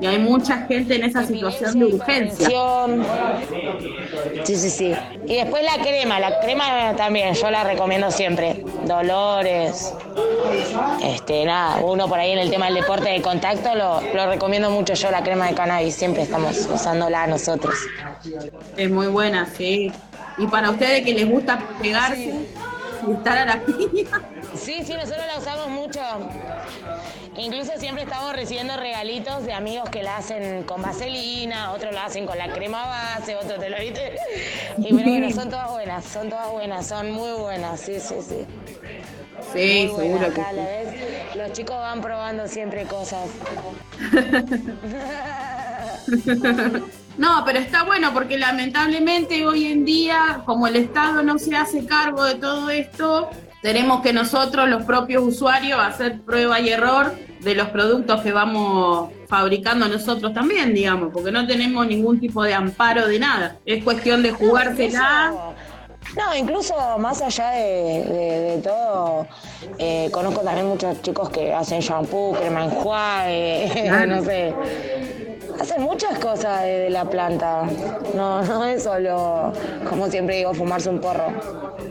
Y 0.00 0.06
hay 0.06 0.18
mucha 0.18 0.58
gente 0.66 0.96
en 0.96 1.04
esa 1.04 1.24
situación 1.24 1.78
de 1.78 1.84
urgencia. 1.84 2.48
Sí, 4.44 4.56
sí, 4.56 4.70
sí. 4.70 4.94
Y 5.26 5.36
después 5.36 5.62
la 5.62 5.82
crema, 5.82 6.18
la 6.18 6.40
crema 6.40 6.94
también, 6.96 7.34
yo 7.34 7.50
la 7.50 7.62
recomiendo 7.62 8.10
siempre. 8.10 8.64
Dolores, 8.86 9.94
este, 11.02 11.44
nada, 11.44 11.76
uno 11.76 12.08
por 12.08 12.18
ahí 12.18 12.32
en 12.32 12.38
el 12.38 12.50
tema 12.50 12.66
del 12.66 12.74
deporte 12.74 13.08
de 13.08 13.22
contacto 13.22 13.74
lo, 13.74 14.00
lo 14.12 14.26
recomiendo 14.28 14.68
mucho 14.70 14.94
yo, 14.94 15.10
la 15.10 15.22
crema 15.22 15.46
de 15.46 15.54
cannabis, 15.54 15.94
siempre 15.94 16.22
estamos 16.22 16.68
usándola 16.72 17.26
nosotros. 17.28 17.74
Es 18.76 18.90
muy 18.90 19.06
buena, 19.06 19.46
sí. 19.46 19.92
Y 20.38 20.46
para 20.48 20.70
ustedes 20.70 21.04
que 21.04 21.14
les 21.14 21.30
gusta 21.30 21.60
pegarse 21.80 22.34
y 23.06 23.12
estar 23.12 23.38
a 23.38 23.44
la 23.44 23.60
piña, 23.60 24.22
Sí, 24.54 24.82
sí, 24.84 24.94
nosotros 24.94 25.24
la 25.26 25.38
usamos 25.38 25.68
mucho. 25.68 26.00
Incluso 27.36 27.72
siempre 27.78 28.04
estamos 28.04 28.34
recibiendo 28.34 28.76
regalitos 28.76 29.44
de 29.44 29.52
amigos 29.52 29.88
que 29.90 30.02
la 30.02 30.18
hacen 30.18 30.62
con 30.64 30.82
vaselina, 30.82 31.72
otros 31.72 31.92
la 31.92 32.06
hacen 32.06 32.26
con 32.26 32.38
la 32.38 32.52
crema 32.52 32.86
base, 32.86 33.34
otros 33.36 33.58
te 33.58 33.70
lo 33.70 33.78
viste. 33.78 34.16
Y 34.78 34.94
pero 34.94 35.10
bueno, 35.10 35.30
son 35.30 35.50
todas 35.50 35.70
buenas, 35.70 36.04
son 36.04 36.28
todas 36.28 36.50
buenas, 36.50 36.86
son 36.86 37.10
muy 37.10 37.32
buenas, 37.32 37.80
sí, 37.80 37.98
sí, 37.98 38.16
sí. 38.20 38.46
Sí, 39.52 39.88
Muy 39.92 40.04
seguro 40.04 40.32
que 40.32 40.40
sí. 40.40 40.56
vez. 40.56 41.36
Los 41.36 41.52
chicos 41.52 41.76
van 41.76 42.00
probando 42.00 42.46
siempre 42.46 42.84
cosas. 42.84 43.28
No, 47.16 47.44
pero 47.46 47.60
está 47.60 47.84
bueno 47.84 48.12
porque 48.12 48.36
lamentablemente 48.36 49.46
hoy 49.46 49.66
en 49.66 49.84
día, 49.84 50.42
como 50.44 50.66
el 50.66 50.74
Estado 50.74 51.22
no 51.22 51.38
se 51.38 51.54
hace 51.54 51.86
cargo 51.86 52.24
de 52.24 52.34
todo 52.34 52.70
esto, 52.70 53.30
tenemos 53.64 54.02
que 54.02 54.12
nosotros, 54.12 54.68
los 54.68 54.82
propios 54.84 55.22
usuarios, 55.24 55.80
hacer 55.80 56.20
prueba 56.20 56.60
y 56.60 56.68
error 56.68 57.14
de 57.40 57.54
los 57.54 57.68
productos 57.70 58.20
que 58.20 58.30
vamos 58.30 59.10
fabricando 59.26 59.88
nosotros 59.88 60.34
también, 60.34 60.74
digamos, 60.74 61.08
porque 61.14 61.32
no 61.32 61.46
tenemos 61.46 61.86
ningún 61.86 62.20
tipo 62.20 62.42
de 62.42 62.52
amparo 62.52 63.08
de 63.08 63.18
nada. 63.18 63.56
Es 63.64 63.82
cuestión 63.82 64.22
de 64.22 64.32
jugársela. 64.32 65.32
No, 66.14 66.36
incluso 66.36 66.74
más 66.98 67.22
allá 67.22 67.52
de, 67.52 68.04
de- 68.04 68.40
de 68.56 68.58
todo, 68.62 69.26
eh, 69.78 70.10
conozco 70.12 70.42
también 70.42 70.66
muchos 70.68 71.00
chicos 71.00 71.30
que 71.30 71.54
hacen 71.54 71.80
shampoo, 71.80 72.34
crema 72.34 72.64
enjuague, 72.66 73.70
Claro. 73.88 74.16
no 74.16 74.24
sé. 74.24 74.54
Hacen 75.60 75.82
muchas 75.82 76.18
cosas 76.18 76.62
de, 76.62 76.78
de 76.80 76.90
la 76.90 77.04
planta. 77.04 77.62
No, 78.14 78.42
no 78.44 78.64
es 78.64 78.82
solo, 78.84 79.52
como 79.88 80.08
siempre 80.08 80.36
digo, 80.38 80.54
fumarse 80.54 80.90
un 80.90 81.00
porro. 81.00 81.32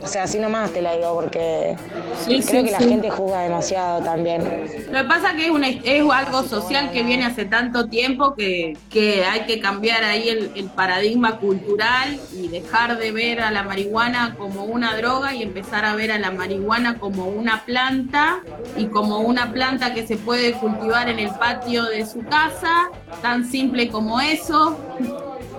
O 0.02 0.06
sea, 0.06 0.24
así 0.24 0.38
nomás 0.38 0.70
te 0.70 0.82
la 0.82 0.96
digo 0.96 1.14
porque 1.14 1.76
Sí, 2.24 2.40
creo 2.46 2.60
sí, 2.60 2.64
que 2.66 2.70
la 2.70 2.78
gente 2.78 3.10
juzga 3.10 3.40
demasiado 3.42 4.02
también. 4.02 4.42
Lo 4.90 5.02
que 5.02 5.04
pasa 5.04 5.34
que 5.34 5.46
es, 5.46 5.50
una, 5.50 5.68
es 5.68 6.10
algo 6.10 6.42
social 6.42 6.90
que 6.92 7.02
viene 7.02 7.24
hace 7.24 7.44
tanto 7.44 7.86
tiempo 7.88 8.34
que, 8.34 8.76
que 8.90 9.24
hay 9.24 9.40
que 9.40 9.60
cambiar 9.60 10.04
ahí 10.04 10.28
el, 10.28 10.52
el 10.54 10.66
paradigma 10.66 11.38
cultural 11.38 12.18
y 12.34 12.48
dejar 12.48 12.98
de 12.98 13.12
ver 13.12 13.40
a 13.40 13.50
la 13.50 13.62
marihuana 13.62 14.34
como 14.38 14.64
una 14.64 14.96
droga 14.96 15.34
y 15.34 15.42
empezar 15.42 15.84
a 15.84 15.94
ver 15.94 16.12
a 16.12 16.18
la 16.18 16.30
marihuana 16.30 16.98
como 16.98 17.26
una 17.26 17.64
planta 17.64 18.40
y 18.76 18.86
como 18.86 19.20
una 19.20 19.52
planta 19.52 19.94
que 19.94 20.06
se 20.06 20.16
puede 20.16 20.52
cultivar 20.52 21.08
en 21.08 21.18
el 21.18 21.30
patio 21.30 21.84
de 21.84 22.06
su 22.06 22.22
casa, 22.24 22.90
tan 23.22 23.44
simple 23.54 23.88
como 23.88 24.20
eso 24.20 24.76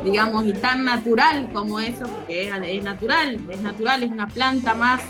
digamos, 0.03 0.45
y 0.45 0.53
tan 0.53 0.85
natural 0.85 1.49
como 1.51 1.79
eso, 1.79 2.05
porque 2.07 2.43
es, 2.43 2.83
natural, 2.83 3.39
es 3.49 3.61
natural, 3.61 4.03
es 4.03 4.11
una 4.11 4.27
planta 4.27 4.75
más 4.75 5.01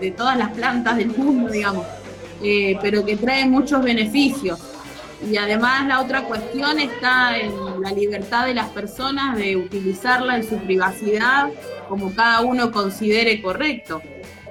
de 0.00 0.10
todas 0.16 0.36
las 0.38 0.50
plantas 0.50 0.96
del 0.96 1.08
mundo, 1.08 1.50
digamos, 1.50 1.84
eh, 2.42 2.78
pero 2.80 3.04
que 3.04 3.16
trae 3.16 3.46
muchos 3.46 3.82
beneficios. 3.82 4.60
Y 5.28 5.36
además 5.38 5.88
la 5.88 6.00
otra 6.00 6.22
cuestión 6.22 6.78
está 6.78 7.36
en 7.36 7.52
la 7.80 7.90
libertad 7.90 8.46
de 8.46 8.54
las 8.54 8.68
personas 8.68 9.36
de 9.36 9.56
utilizarla 9.56 10.36
en 10.36 10.48
su 10.48 10.56
privacidad 10.58 11.48
como 11.88 12.14
cada 12.14 12.42
uno 12.42 12.70
considere 12.70 13.42
correcto. 13.42 14.02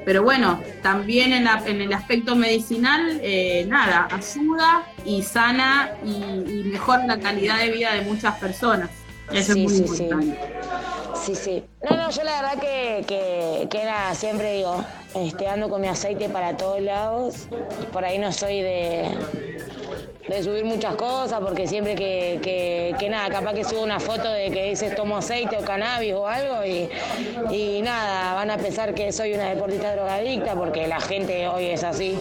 Pero 0.04 0.24
bueno, 0.24 0.62
también 0.82 1.32
en, 1.34 1.44
la- 1.44 1.62
en 1.66 1.82
el 1.82 1.94
aspecto 1.94 2.36
medicinal, 2.36 3.20
eh, 3.22 3.66
nada, 3.68 4.08
ayuda 4.12 4.84
y 5.06 5.22
sana 5.24 5.92
y, 6.04 6.10
y 6.10 6.64
mejora 6.72 7.06
la 7.06 7.20
calidad 7.20 7.60
de 7.60 7.72
vida 7.72 7.94
de 7.94 8.02
muchas 8.02 8.36
personas. 8.40 8.90
Eso 9.32 9.54
Sí, 9.54 9.66
es 9.66 9.72
muy 9.72 9.88
sí, 9.88 10.04
importante. 10.04 10.26
Sí, 10.26 11.01
sí. 11.36 11.64
No, 11.90 11.96
no, 11.96 12.10
yo 12.10 12.24
la 12.24 12.42
verdad 12.42 12.60
que, 12.60 13.04
que, 13.08 13.68
que 13.70 13.86
nada, 13.86 14.14
siempre 14.16 14.54
digo, 14.54 14.84
este, 15.16 15.48
ando 15.48 15.70
con 15.70 15.82
mi 15.82 15.88
aceite 15.88 16.30
para 16.30 16.56
todos 16.58 16.82
lados. 16.82 17.48
Por 17.92 18.06
ahí 18.06 18.18
no 18.18 18.32
soy 18.32 18.62
de, 18.62 19.10
de 20.28 20.44
subir 20.44 20.66
muchas 20.66 20.96
cosas, 20.96 21.40
porque 21.42 21.68
siempre 21.68 21.96
que, 21.96 22.40
que, 22.42 22.96
que 23.00 23.10
nada, 23.10 23.30
capaz 23.30 23.54
que 23.54 23.64
subo 23.64 23.82
una 23.82 24.00
foto 24.00 24.32
de 24.32 24.52
que 24.52 24.70
dices 24.70 24.96
tomo 24.96 25.18
aceite 25.18 25.58
o 25.58 25.62
cannabis 25.62 26.14
o 26.14 26.28
algo 26.28 26.66
y, 26.66 26.90
y 27.52 27.82
nada, 27.82 28.34
van 28.36 28.52
a 28.52 28.58
pensar 28.58 28.94
que 28.94 29.12
soy 29.12 29.34
una 29.34 29.50
deportista 29.50 29.94
drogadicta, 29.94 30.56
porque 30.56 30.88
la 30.88 31.02
gente 31.02 31.48
hoy 31.48 31.66
es 31.66 31.84
así. 31.84 32.20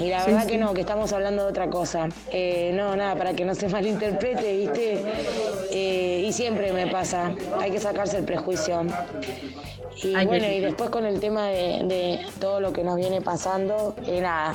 Y 0.00 0.08
la 0.08 0.20
Sí, 0.24 0.30
verdad 0.30 0.44
sí. 0.46 0.52
que 0.52 0.58
no, 0.58 0.72
que 0.74 0.80
estamos 0.80 1.12
hablando 1.12 1.44
de 1.44 1.50
otra 1.50 1.68
cosa. 1.68 2.08
Eh, 2.32 2.72
no, 2.74 2.96
nada, 2.96 3.14
para 3.16 3.34
que 3.34 3.44
no 3.44 3.54
se 3.54 3.68
malinterprete, 3.76 4.56
¿viste? 4.56 5.02
Eh, 5.72 6.24
y 6.26 6.32
siempre 6.32 6.72
me 6.72 6.86
pasa, 6.86 7.32
hay 7.60 7.70
que 7.70 7.78
sacarse 7.80 8.16
el 8.18 8.24
prejuicio. 8.24 8.82
Y 10.02 10.14
que 10.14 10.24
bueno, 10.26 10.46
y 10.46 10.60
después 10.60 10.88
con 10.90 11.04
el 11.04 11.20
tema 11.20 11.48
de, 11.48 11.82
de 11.84 12.20
todo 12.40 12.60
lo 12.60 12.72
que 12.72 12.82
nos 12.82 12.96
viene 12.96 13.20
pasando, 13.20 13.94
eh, 14.06 14.20
nada, 14.22 14.54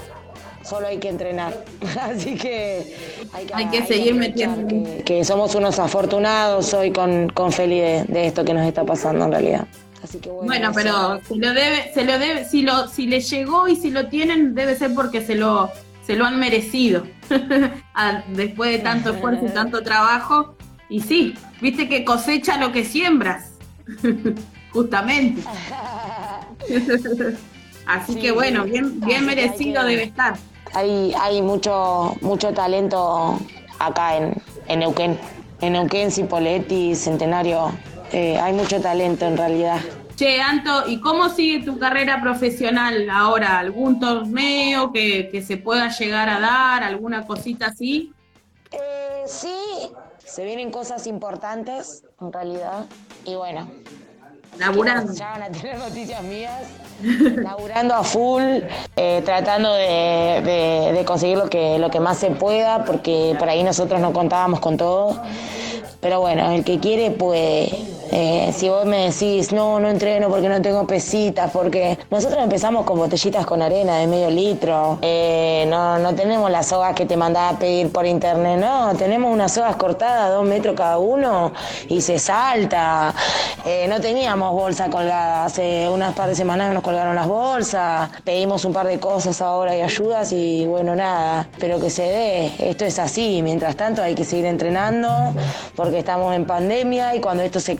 solo 0.63 0.87
hay 0.87 0.97
que 0.97 1.09
entrenar. 1.09 1.53
Así 2.01 2.35
que 2.35 2.95
hay 3.31 3.45
que, 3.45 3.53
Hay 3.53 3.67
que 3.69 3.85
seguir 3.85 4.13
aprovechar 4.13 4.57
metiendo. 4.57 4.67
Que, 4.97 5.03
que 5.03 5.23
somos 5.25 5.53
unos 5.53 5.77
afortunados 5.77 6.73
hoy 6.73 6.91
con, 6.91 7.29
con 7.29 7.51
Feli 7.51 7.79
de, 7.79 8.03
de 8.05 8.25
esto 8.25 8.43
que 8.43 8.53
nos 8.55 8.65
está 8.65 8.83
pasando 8.83 9.25
en 9.25 9.31
realidad. 9.31 9.67
Así 10.05 10.19
que 10.19 10.29
bueno, 10.29 10.47
Bueno, 10.47 10.71
pero 10.73 11.19
se 11.27 11.35
lo 11.35 11.53
debe, 11.53 11.91
se 11.93 12.05
lo 12.05 12.17
debe, 12.19 12.45
si 12.45 12.61
lo, 12.61 12.87
si 12.87 13.07
le 13.07 13.19
llegó 13.21 13.67
y 13.67 13.75
si 13.75 13.89
lo 13.91 14.07
tienen, 14.07 14.53
debe 14.55 14.75
ser 14.75 14.93
porque 14.93 15.19
se 15.25 15.35
lo, 15.35 15.69
se 16.05 16.15
lo 16.15 16.25
han 16.25 16.39
merecido. 16.39 17.05
A- 17.93 18.23
Después 18.29 18.71
de 18.71 18.79
tanto 18.79 19.09
esfuerzo 19.13 19.45
y 19.45 19.49
tanto 19.49 19.81
trabajo. 19.81 20.55
Y 20.89 21.01
sí, 21.01 21.33
viste 21.59 21.89
que 21.89 22.05
cosecha 22.05 22.57
lo 22.57 22.71
que 22.71 22.85
siembras. 22.85 23.51
Justamente. 24.71 25.41
Así 27.87 28.13
Sí, 28.13 28.19
que 28.19 28.31
bueno, 28.31 28.63
bien, 28.63 28.99
bien 29.01 29.25
merecido 29.25 29.81
que- 29.83 29.87
debe 29.89 30.03
estar. 30.03 30.35
Hay, 30.73 31.13
hay 31.19 31.41
mucho, 31.41 32.15
mucho 32.21 32.51
talento 32.53 33.39
acá 33.79 34.17
en, 34.17 34.33
en 34.67 34.79
Neuquén. 34.79 35.17
En 35.61 35.73
Neuquén, 35.73 36.11
Centenario. 36.95 37.71
Eh, 38.11 38.37
hay 38.39 38.53
mucho 38.53 38.79
talento 38.81 39.25
en 39.25 39.37
realidad. 39.37 39.79
Che, 40.15 40.39
Anto, 40.39 40.87
¿y 40.87 41.01
cómo 41.01 41.27
sigue 41.29 41.65
tu 41.65 41.77
carrera 41.77 42.21
profesional 42.21 43.09
ahora? 43.09 43.59
¿Algún 43.59 43.99
torneo 43.99 44.93
que, 44.93 45.29
que 45.29 45.41
se 45.41 45.57
pueda 45.57 45.89
llegar 45.89 46.29
a 46.29 46.39
dar? 46.39 46.83
¿Alguna 46.83 47.27
cosita 47.27 47.67
así? 47.67 48.13
Eh, 48.71 49.23
sí, 49.27 49.57
se 50.23 50.45
vienen 50.45 50.71
cosas 50.71 51.05
importantes 51.07 52.03
en 52.21 52.31
realidad. 52.31 52.85
Y 53.25 53.35
bueno, 53.35 53.67
Laburando. 54.57 55.11
ya 55.13 55.31
van 55.31 55.43
a 55.43 55.49
tener 55.49 55.77
noticias 55.77 56.23
mías. 56.23 56.61
Laburando 57.35 57.93
a 57.93 58.03
full, 58.03 58.41
eh, 58.95 59.21
tratando 59.25 59.73
de, 59.73 60.41
de- 60.45 60.93
de 60.93 61.03
conseguir 61.05 61.37
lo 61.37 61.49
que, 61.49 61.77
lo 61.77 61.89
que 61.89 61.99
más 61.99 62.17
se 62.19 62.31
pueda, 62.31 62.85
porque 62.85 63.35
por 63.37 63.49
ahí 63.49 63.63
nosotros 63.63 63.99
no 63.99 64.13
contábamos 64.13 64.61
con 64.61 64.77
todo. 64.77 65.21
Pero 66.05 66.19
bueno, 66.19 66.51
el 66.51 66.63
que 66.63 66.77
quiere 66.79 67.09
puede. 67.09 67.67
Eh, 68.11 68.53
si 68.55 68.69
vos 68.69 68.85
me 68.85 69.09
decís, 69.09 69.51
no, 69.51 69.79
no 69.79 69.89
entreno 69.89 70.29
porque 70.29 70.47
no 70.47 70.61
tengo 70.61 70.85
pesitas, 70.85 71.51
porque 71.51 71.97
nosotros 72.09 72.43
empezamos 72.43 72.85
con 72.85 72.97
botellitas 72.97 73.45
con 73.45 73.61
arena 73.61 73.97
de 73.97 74.07
medio 74.07 74.29
litro, 74.29 74.99
eh, 75.01 75.65
no, 75.67 75.97
no 75.99 76.13
tenemos 76.13 76.49
las 76.51 76.67
sogas 76.67 76.93
que 76.95 77.05
te 77.05 77.17
mandaba 77.17 77.49
a 77.49 77.59
pedir 77.59 77.91
por 77.91 78.05
internet, 78.05 78.59
no, 78.59 78.95
tenemos 78.95 79.31
unas 79.31 79.53
sogas 79.53 79.75
cortadas, 79.75 80.31
dos 80.31 80.45
metros 80.45 80.75
cada 80.75 80.97
uno, 80.97 81.51
y 81.89 82.01
se 82.01 82.19
salta. 82.19 83.13
Eh, 83.65 83.87
no 83.89 83.99
teníamos 83.99 84.51
bolsa 84.51 84.89
colgada, 84.89 85.45
hace 85.45 85.89
unas 85.89 86.13
par 86.13 86.29
de 86.29 86.35
semanas 86.35 86.73
nos 86.73 86.83
colgaron 86.83 87.15
las 87.15 87.27
bolsas, 87.27 88.09
pedimos 88.23 88.63
un 88.65 88.73
par 88.73 88.85
de 88.85 88.99
cosas 88.99 89.41
ahora 89.41 89.75
y 89.75 89.81
ayudas 89.81 90.31
y 90.31 90.65
bueno, 90.67 90.95
nada, 90.95 91.47
pero 91.59 91.79
que 91.79 91.89
se 91.89 92.03
dé, 92.03 92.51
esto 92.59 92.85
es 92.85 92.99
así, 92.99 93.41
mientras 93.41 93.75
tanto 93.75 94.03
hay 94.03 94.13
que 94.13 94.23
seguir 94.23 94.45
entrenando 94.45 95.33
porque 95.75 95.99
estamos 95.99 96.35
en 96.35 96.45
pandemia 96.45 97.15
y 97.15 97.21
cuando 97.21 97.41
esto 97.43 97.59
se 97.59 97.75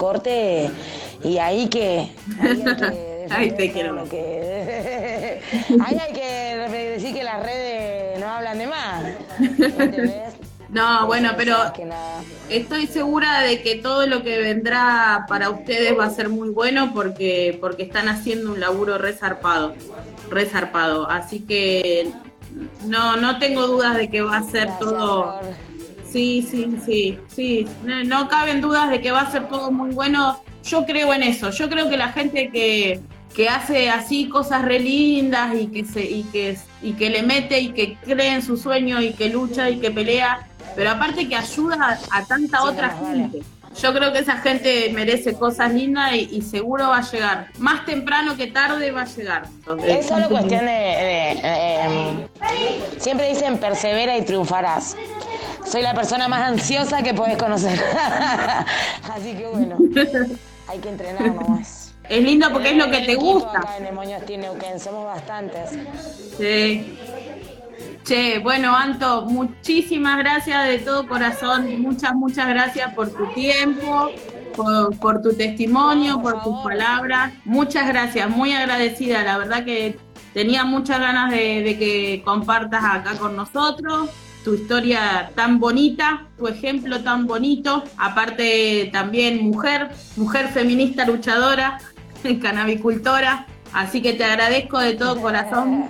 y 1.24 1.38
ahí 1.38 1.68
que... 1.68 2.10
Ahí, 2.40 2.64
hay 2.66 2.76
que 2.76 3.26
Ahí 3.32 3.52
te 3.52 3.72
quiero 3.72 4.08
que- 4.08 5.42
ahí 5.86 5.98
hay 6.00 6.14
que 6.14 6.78
decir 6.92 7.14
que 7.14 7.24
las 7.24 7.42
redes 7.44 8.20
no 8.20 8.28
hablan 8.28 8.58
de 8.60 8.68
más. 8.68 9.04
¿entendés? 9.40 10.34
No, 10.68 11.06
bueno, 11.06 11.30
pero 11.38 11.56
que 11.74 11.86
nada. 11.86 12.22
estoy 12.50 12.88
segura 12.88 13.42
de 13.42 13.62
que 13.62 13.76
todo 13.76 14.08
lo 14.08 14.24
que 14.24 14.40
vendrá 14.40 15.26
para 15.30 15.50
ustedes 15.52 15.98
va 15.98 16.06
a 16.06 16.10
ser 16.10 16.28
muy 16.28 16.50
bueno 16.50 16.92
porque, 16.94 17.58
porque 17.62 17.84
están 17.84 18.10
haciendo 18.10 18.52
un 18.52 18.60
laburo 18.60 18.98
resarpado, 18.98 19.74
resarpado. 20.30 21.10
Así 21.10 21.40
que 21.42 22.10
no, 22.84 23.16
no 23.16 23.38
tengo 23.40 23.68
dudas 23.68 23.96
de 23.96 24.10
que 24.10 24.22
va 24.22 24.38
a 24.38 24.44
ser 24.44 24.66
Gracias, 24.66 24.80
todo. 24.80 25.40
Sí, 26.16 26.48
sí, 26.50 26.78
sí, 26.86 27.20
sí. 27.28 27.68
No, 27.84 28.02
no 28.06 28.30
caben 28.30 28.62
dudas 28.62 28.90
de 28.90 29.02
que 29.02 29.12
va 29.12 29.20
a 29.20 29.32
ser 29.32 29.50
todo 29.50 29.70
muy 29.70 29.90
bueno. 29.92 30.40
Yo 30.64 30.86
creo 30.86 31.14
en 31.14 31.24
eso. 31.24 31.50
Yo 31.50 31.68
creo 31.68 31.90
que 31.90 31.98
la 31.98 32.14
gente 32.14 32.50
que, 32.52 33.02
que 33.36 33.50
hace 33.50 33.90
así 33.90 34.30
cosas 34.30 34.64
re 34.64 34.80
lindas 34.80 35.54
y 35.60 35.68
que 35.68 35.84
se, 35.84 36.06
y 36.06 36.24
que 36.32 36.58
y 36.82 36.94
que 36.94 37.10
le 37.10 37.22
mete 37.22 37.60
y 37.60 37.74
que 37.74 37.96
cree 37.96 38.34
en 38.34 38.42
su 38.42 38.56
sueño 38.56 39.02
y 39.02 39.12
que 39.12 39.28
lucha 39.28 39.70
y 39.70 39.78
que 39.82 39.92
pelea, 39.92 40.48
pero 40.74 40.92
aparte 40.92 41.28
que 41.28 41.36
ayuda 41.36 42.00
a, 42.10 42.20
a 42.20 42.26
tanta 42.26 42.62
Sí, 42.62 42.66
otra 42.66 42.98
vale. 43.02 43.30
Yo 43.82 43.94
creo 43.94 44.14
que 44.14 44.20
esa 44.20 44.38
gente 44.38 44.90
merece 44.94 45.34
cosas 45.34 45.74
lindas 45.74 46.14
y, 46.14 46.30
y 46.32 46.42
seguro 46.42 46.90
va 46.90 47.00
a 47.00 47.12
llegar. 47.12 47.48
Más 47.58 47.86
temprano 47.86 48.36
que 48.38 48.48
tarde 48.48 48.92
va 48.92 49.02
a 49.02 49.06
llegar. 49.06 49.44
Es 49.86 50.06
solo 50.08 50.30
cuestión 50.30 50.66
de, 50.66 50.72
de- 50.72 52.28
de- 52.32 53.00
siempre 53.00 53.28
dicen 53.30 53.58
persevera 53.58 54.18
y 54.18 54.24
triunfarás. 54.24 54.96
Soy 55.66 55.82
la 55.82 55.94
persona 55.94 56.28
más 56.28 56.42
ansiosa 56.42 57.02
que 57.04 57.14
podés 57.14 57.38
conocer. 57.38 57.78
Así 59.14 59.34
que 59.34 59.46
bueno, 59.48 59.78
hay 60.68 60.80
que 60.80 60.90
entrenar 60.90 61.34
nomás. 61.34 61.94
Es 62.08 62.22
lindo 62.24 62.48
porque 62.54 62.70
es 62.70 62.78
lo 62.78 62.90
que 62.92 63.00
te 63.00 63.16
gusta. 63.16 63.58
Acá 63.58 63.78
en 63.78 63.88
el 63.88 63.94
Moños 63.94 64.22
Neuquén, 64.30 64.80
somos 64.80 65.06
bastantes. 65.06 65.72
Sí. 66.38 66.98
Che, 68.06 68.38
bueno, 68.38 68.76
Anto, 68.76 69.24
muchísimas 69.26 70.20
gracias 70.20 70.68
de 70.68 70.78
todo 70.78 71.08
corazón. 71.08 71.82
Muchas, 71.82 72.14
muchas 72.14 72.48
gracias 72.48 72.94
por 72.94 73.10
tu 73.10 73.26
tiempo, 73.34 74.12
por, 74.56 74.96
por 75.00 75.22
tu 75.24 75.34
testimonio, 75.34 76.22
por 76.22 76.44
tus 76.44 76.56
palabras. 76.60 77.34
Muchas 77.46 77.88
gracias, 77.88 78.30
muy 78.30 78.54
agradecida. 78.54 79.24
La 79.24 79.40
verdad 79.40 79.66
que 79.66 79.98
tenía 80.36 80.66
muchas 80.66 81.00
ganas 81.00 81.32
de, 81.32 81.64
de 81.64 81.80
que 81.80 82.22
compartas 82.24 82.84
acá 82.84 83.18
con 83.18 83.36
nosotros 83.36 84.12
tu 84.44 84.54
historia 84.54 85.32
tan 85.34 85.60
bonita, 85.60 86.28
tu 86.38 86.48
ejemplo 86.48 87.02
tan 87.02 87.26
bonito. 87.26 87.84
Aparte, 87.98 88.92
también 88.94 89.44
mujer, 89.44 89.90
mujer 90.16 90.50
feminista 90.50 91.08
luchadora, 91.08 91.80
canabicultora. 92.42 93.48
Así 93.74 94.04
que 94.04 94.14
te 94.14 94.24
agradezco 94.24 94.78
de 94.78 94.94
todo 94.94 95.20
corazón. 95.20 95.90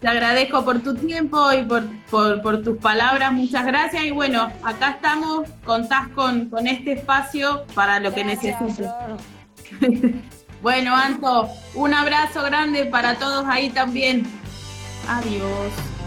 Te 0.00 0.06
agradezco 0.06 0.64
por 0.64 0.80
tu 0.80 0.94
tiempo 0.94 1.52
y 1.52 1.64
por, 1.64 1.84
por, 2.08 2.40
por 2.40 2.62
tus 2.62 2.78
palabras, 2.78 3.32
muchas 3.32 3.66
gracias. 3.66 4.04
Y 4.04 4.12
bueno, 4.12 4.52
acá 4.62 4.90
estamos, 4.90 5.48
contás 5.64 6.08
con, 6.08 6.48
con 6.48 6.66
este 6.68 6.92
espacio 6.92 7.64
para 7.74 7.98
lo 7.98 8.14
que 8.14 8.24
necesites. 8.24 8.88
bueno, 10.62 10.94
Anto, 10.94 11.48
un 11.74 11.94
abrazo 11.94 12.42
grande 12.44 12.86
para 12.86 13.16
todos 13.16 13.44
ahí 13.48 13.70
también. 13.70 14.24
Adiós. 15.08 15.97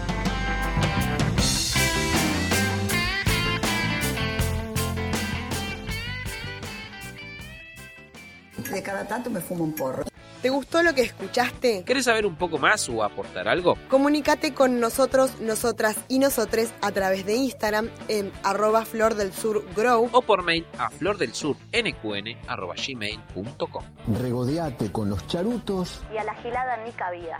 De 8.72 8.82
cada 8.82 9.06
tanto 9.06 9.30
me 9.30 9.40
fumo 9.40 9.64
un 9.64 9.74
porro. 9.74 10.04
¿Te 10.42 10.50
gustó 10.50 10.82
lo 10.82 10.92
que 10.92 11.02
escuchaste? 11.02 11.84
¿Querés 11.84 12.06
saber 12.06 12.26
un 12.26 12.34
poco 12.34 12.58
más 12.58 12.88
o 12.88 13.04
aportar 13.04 13.46
algo? 13.46 13.76
Comunícate 13.88 14.54
con 14.54 14.80
nosotros, 14.80 15.40
nosotras 15.40 15.96
y 16.08 16.18
nosotres 16.18 16.74
a 16.82 16.90
través 16.90 17.24
de 17.24 17.36
Instagram 17.36 17.88
en 18.08 18.32
arroba 18.42 18.84
flor 18.84 19.14
del 19.14 19.32
sur 19.32 19.64
grow 19.76 20.10
O 20.10 20.22
por 20.22 20.42
mail 20.42 20.66
a 20.78 20.90
flordelsurnqn.gmail.com 20.90 23.84
Regodeate 24.20 24.90
con 24.90 25.10
los 25.10 25.24
charutos 25.28 26.02
Y 26.12 26.16
a 26.16 26.24
la 26.24 26.34
gilada 26.34 26.76
ni 26.84 26.90
cabida. 26.90 27.38